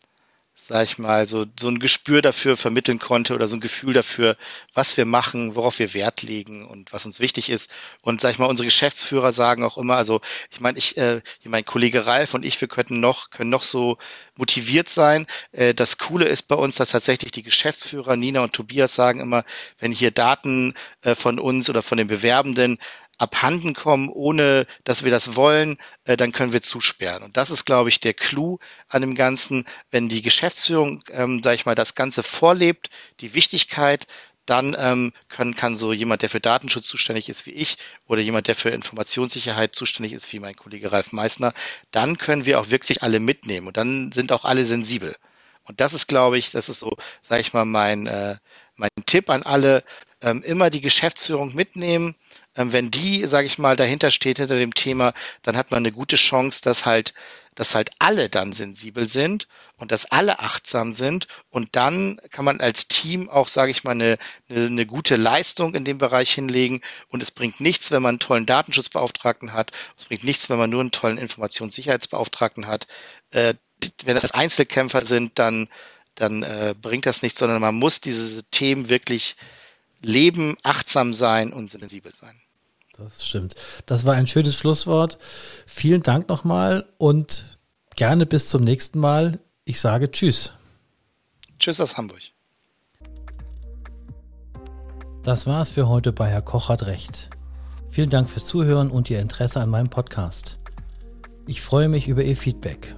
sag 0.69 0.85
ich 0.85 0.99
mal, 0.99 1.27
so, 1.27 1.47
so 1.59 1.69
ein 1.69 1.79
Gespür 1.79 2.21
dafür 2.21 2.59
vermitteln 2.59 2.99
konnte 2.99 3.35
oder 3.35 3.49
so 3.49 3.57
ein 3.57 3.61
Gefühl 3.61 3.95
dafür, 3.95 4.37
was 4.75 4.99
wir 4.99 5.07
machen, 5.07 5.55
worauf 5.55 5.79
wir 5.79 5.95
Wert 5.95 6.21
legen 6.21 6.67
und 6.67 6.93
was 6.93 7.07
uns 7.07 7.21
wichtig 7.21 7.49
ist. 7.49 7.71
Und 8.03 8.21
sag 8.21 8.33
ich 8.33 8.39
mal, 8.39 8.47
unsere 8.47 8.67
Geschäftsführer 8.67 9.33
sagen 9.33 9.65
auch 9.65 9.79
immer, 9.79 9.97
also 9.97 10.21
ich 10.51 10.61
meine, 10.61 10.77
ich, 10.77 10.99
äh, 10.99 11.23
mein 11.45 11.65
Kollege 11.65 12.05
Ralf 12.05 12.35
und 12.35 12.45
ich, 12.45 12.61
wir 12.61 12.69
könnten 12.69 13.01
noch, 13.01 13.31
können 13.31 13.49
noch 13.49 13.63
so 13.63 13.97
motiviert 14.37 14.91
sein. 14.91 15.27
Äh, 15.53 15.73
das 15.73 15.97
Coole 15.97 16.27
ist 16.27 16.43
bei 16.43 16.55
uns, 16.55 16.77
dass 16.77 16.91
tatsächlich 16.91 17.33
die 17.33 17.43
Geschäftsführer 17.43 18.17
Nina 18.17 18.43
und 18.43 18.53
Tobias 18.53 18.95
sagen 18.95 19.21
immer, 19.21 19.45
wenn 19.79 19.93
hier 19.93 20.11
Daten 20.11 20.75
äh, 21.01 21.15
von 21.15 21.39
uns 21.39 21.71
oder 21.71 21.83
von 21.83 21.97
den 21.97 22.09
Bewerbenden 22.09 22.79
abhanden 23.19 23.75
kommen, 23.75 24.09
ohne 24.09 24.67
dass 24.85 25.05
wir 25.05 25.11
das 25.11 25.37
wollen, 25.37 25.79
äh, 26.05 26.17
dann 26.17 26.33
können 26.33 26.53
wir 26.53 26.63
zusperren. 26.63 27.23
Und 27.23 27.37
das 27.37 27.51
ist, 27.51 27.65
glaube 27.65 27.89
ich, 27.89 28.01
der 28.01 28.15
Clou 28.15 28.59
an 28.89 29.03
dem 29.03 29.15
Ganzen. 29.15 29.67
Wenn 29.91 30.09
die 30.09 30.23
Geschäftsführung, 30.23 31.03
ähm, 31.11 31.43
sage 31.43 31.57
ich 31.57 31.67
mal, 31.67 31.75
das 31.75 31.95
Ganze 31.95 32.23
vorlebt, 32.23 32.89
die 33.21 33.35
Wichtigkeit, 33.35 34.07
dann 34.47 34.75
ähm, 34.79 35.13
kann, 35.29 35.55
kann 35.55 35.77
so 35.77 35.93
jemand, 35.93 36.23
der 36.23 36.31
für 36.31 36.41
Datenschutz 36.41 36.87
zuständig 36.87 37.29
ist 37.29 37.45
wie 37.45 37.51
ich 37.51 37.77
oder 38.07 38.23
jemand, 38.23 38.49
der 38.49 38.57
für 38.57 38.71
Informationssicherheit 38.71 39.75
zuständig 39.75 40.15
ist 40.15 40.33
wie 40.33 40.41
mein 40.41 40.57
Kollege 40.57 40.91
Ralf 40.91 41.13
Meissner, 41.13 41.53
dann 41.91 42.17
können 42.17 42.47
wir 42.47 42.59
auch 42.59 42.71
wirklich 42.71 43.03
alle 43.03 43.21
mitnehmen 43.21 43.67
und 43.67 43.77
dann 43.77 44.11
sind 44.13 44.33
auch 44.33 44.47
alle 44.47 44.65
sensibel. 44.65 45.15
Und 45.65 45.81
das 45.81 45.93
ist, 45.93 46.07
glaube 46.07 46.39
ich, 46.39 46.51
das 46.51 46.71
ist 46.71 46.81
so, 46.81 46.97
sage 47.23 47.43
ich 47.43 47.53
mal, 47.53 47.67
mein, 47.67 48.07
äh, 48.07 48.37
mein 48.77 48.89
Tipp 49.05 49.29
an 49.29 49.43
alle, 49.43 49.85
ähm, 50.23 50.43
immer 50.43 50.71
die 50.71 50.81
Geschäftsführung 50.81 51.55
mitnehmen, 51.55 52.17
wenn 52.73 52.91
die, 52.91 53.27
sage 53.27 53.47
ich 53.47 53.59
mal, 53.59 53.77
dahinter 53.77 54.11
steht 54.11 54.39
hinter 54.39 54.59
dem 54.59 54.75
Thema, 54.75 55.15
dann 55.43 55.57
hat 55.57 55.71
man 55.71 55.79
eine 55.79 55.93
gute 55.93 56.17
Chance, 56.17 56.61
dass 56.63 56.85
halt, 56.87 57.15
dass 57.55 57.75
halt 57.75 57.91
alle 57.99 58.29
dann 58.29 58.53
sensibel 58.53 59.09
sind 59.09 59.49
und 59.77 59.93
dass 59.93 60.07
alle 60.07 60.41
achtsam 60.41 60.93
sind 60.93 61.29
und 61.51 61.77
dann 61.77 62.21
kann 62.31 62.45
man 62.45 62.61
als 62.61 62.89
Team 62.89 63.29
auch, 63.31 63.49
sage 63.49 63.71
ich 63.71 63.85
mal, 63.85 63.93
eine, 63.93 64.19
eine, 64.49 64.67
eine 64.67 64.87
gute 64.87 65.17
Leistung 65.17 65.75
in 65.75 65.85
dem 65.85 65.99
Bereich 65.99 66.33
hinlegen 66.33 66.81
und 67.09 67.23
es 67.23 67.31
bringt 67.31 67.61
nichts, 67.61 67.91
wenn 67.91 68.03
man 68.03 68.11
einen 68.11 68.21
tollen 68.21 68.47
Datenschutzbeauftragten 68.47 69.53
hat, 69.53 69.73
es 69.97 70.07
bringt 70.07 70.25
nichts, 70.25 70.51
wenn 70.51 70.59
man 70.59 70.71
nur 70.71 70.81
einen 70.81 70.93
tollen 70.93 71.19
Informationssicherheitsbeauftragten 71.19 72.67
hat. 72.67 72.87
Äh, 73.31 73.55
wenn 74.05 74.17
das 74.17 74.33
Einzelkämpfer 74.33 75.07
sind, 75.07 75.39
dann 75.39 75.69
dann 76.19 76.43
äh, 76.43 76.75
bringt 76.81 77.07
das 77.07 77.23
nichts, 77.23 77.39
sondern 77.39 77.61
man 77.61 77.77
muss 77.77 78.01
diese 78.01 78.43
Themen 78.45 78.89
wirklich 78.89 79.37
leben, 80.01 80.57
achtsam 80.63 81.15
sein 81.15 81.53
und 81.53 81.71
sensibel 81.71 82.13
sein. 82.13 82.41
Das 82.99 83.25
stimmt. 83.25 83.55
Das 83.87 84.05
war 84.05 84.15
ein 84.15 84.27
schönes 84.27 84.57
Schlusswort. 84.57 85.19
Vielen 85.67 86.03
Dank 86.03 86.29
nochmal 86.29 86.85
und 86.99 87.59
gerne 87.95 88.27
bis 88.27 88.49
zum 88.49 88.65
nächsten 88.65 88.99
Mal. 88.99 89.39
Ich 89.65 89.81
sage 89.81 90.11
Tschüss. 90.11 90.53
Tschüss 91.61 91.81
aus 91.81 91.97
Hamburg. 91.97 92.21
Das 95.23 95.47
war's 95.47 95.69
für 95.69 95.89
heute 95.89 96.13
bei 96.13 96.29
Herr 96.29 96.43
Koch 96.43 96.69
hat 96.69 96.87
Recht. 96.87 97.31
Vielen 97.89 98.11
Dank 98.11 98.29
fürs 98.29 98.45
Zuhören 98.45 98.91
und 98.91 99.11
Ihr 99.11 99.21
Interesse 99.21 99.61
an 99.61 99.71
meinem 99.71 99.91
Podcast. 99.91 100.59
Ich 101.47 101.61
freue 101.61 101.89
mich 101.89 102.09
über 102.09 102.25
Ihr 102.25 102.37
Feedback. 102.37 102.97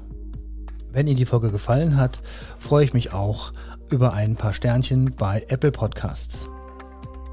Wenn 0.90 1.08
Ihnen 1.08 1.16
die 1.16 1.26
Folge 1.26 1.50
gefallen 1.50 1.98
hat, 1.98 2.20
freue 2.58 2.84
ich 2.84 2.94
mich 2.94 3.12
auch 3.12 3.52
über 3.90 4.14
ein 4.14 4.34
paar 4.34 4.54
Sternchen 4.54 5.14
bei 5.16 5.44
Apple 5.48 5.72
Podcasts. 5.72 6.48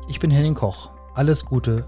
Ich 0.10 0.19
bin 0.19 0.32
Henning 0.32 0.56
Koch. 0.56 0.91
Alles 1.13 1.45
Gute, 1.45 1.88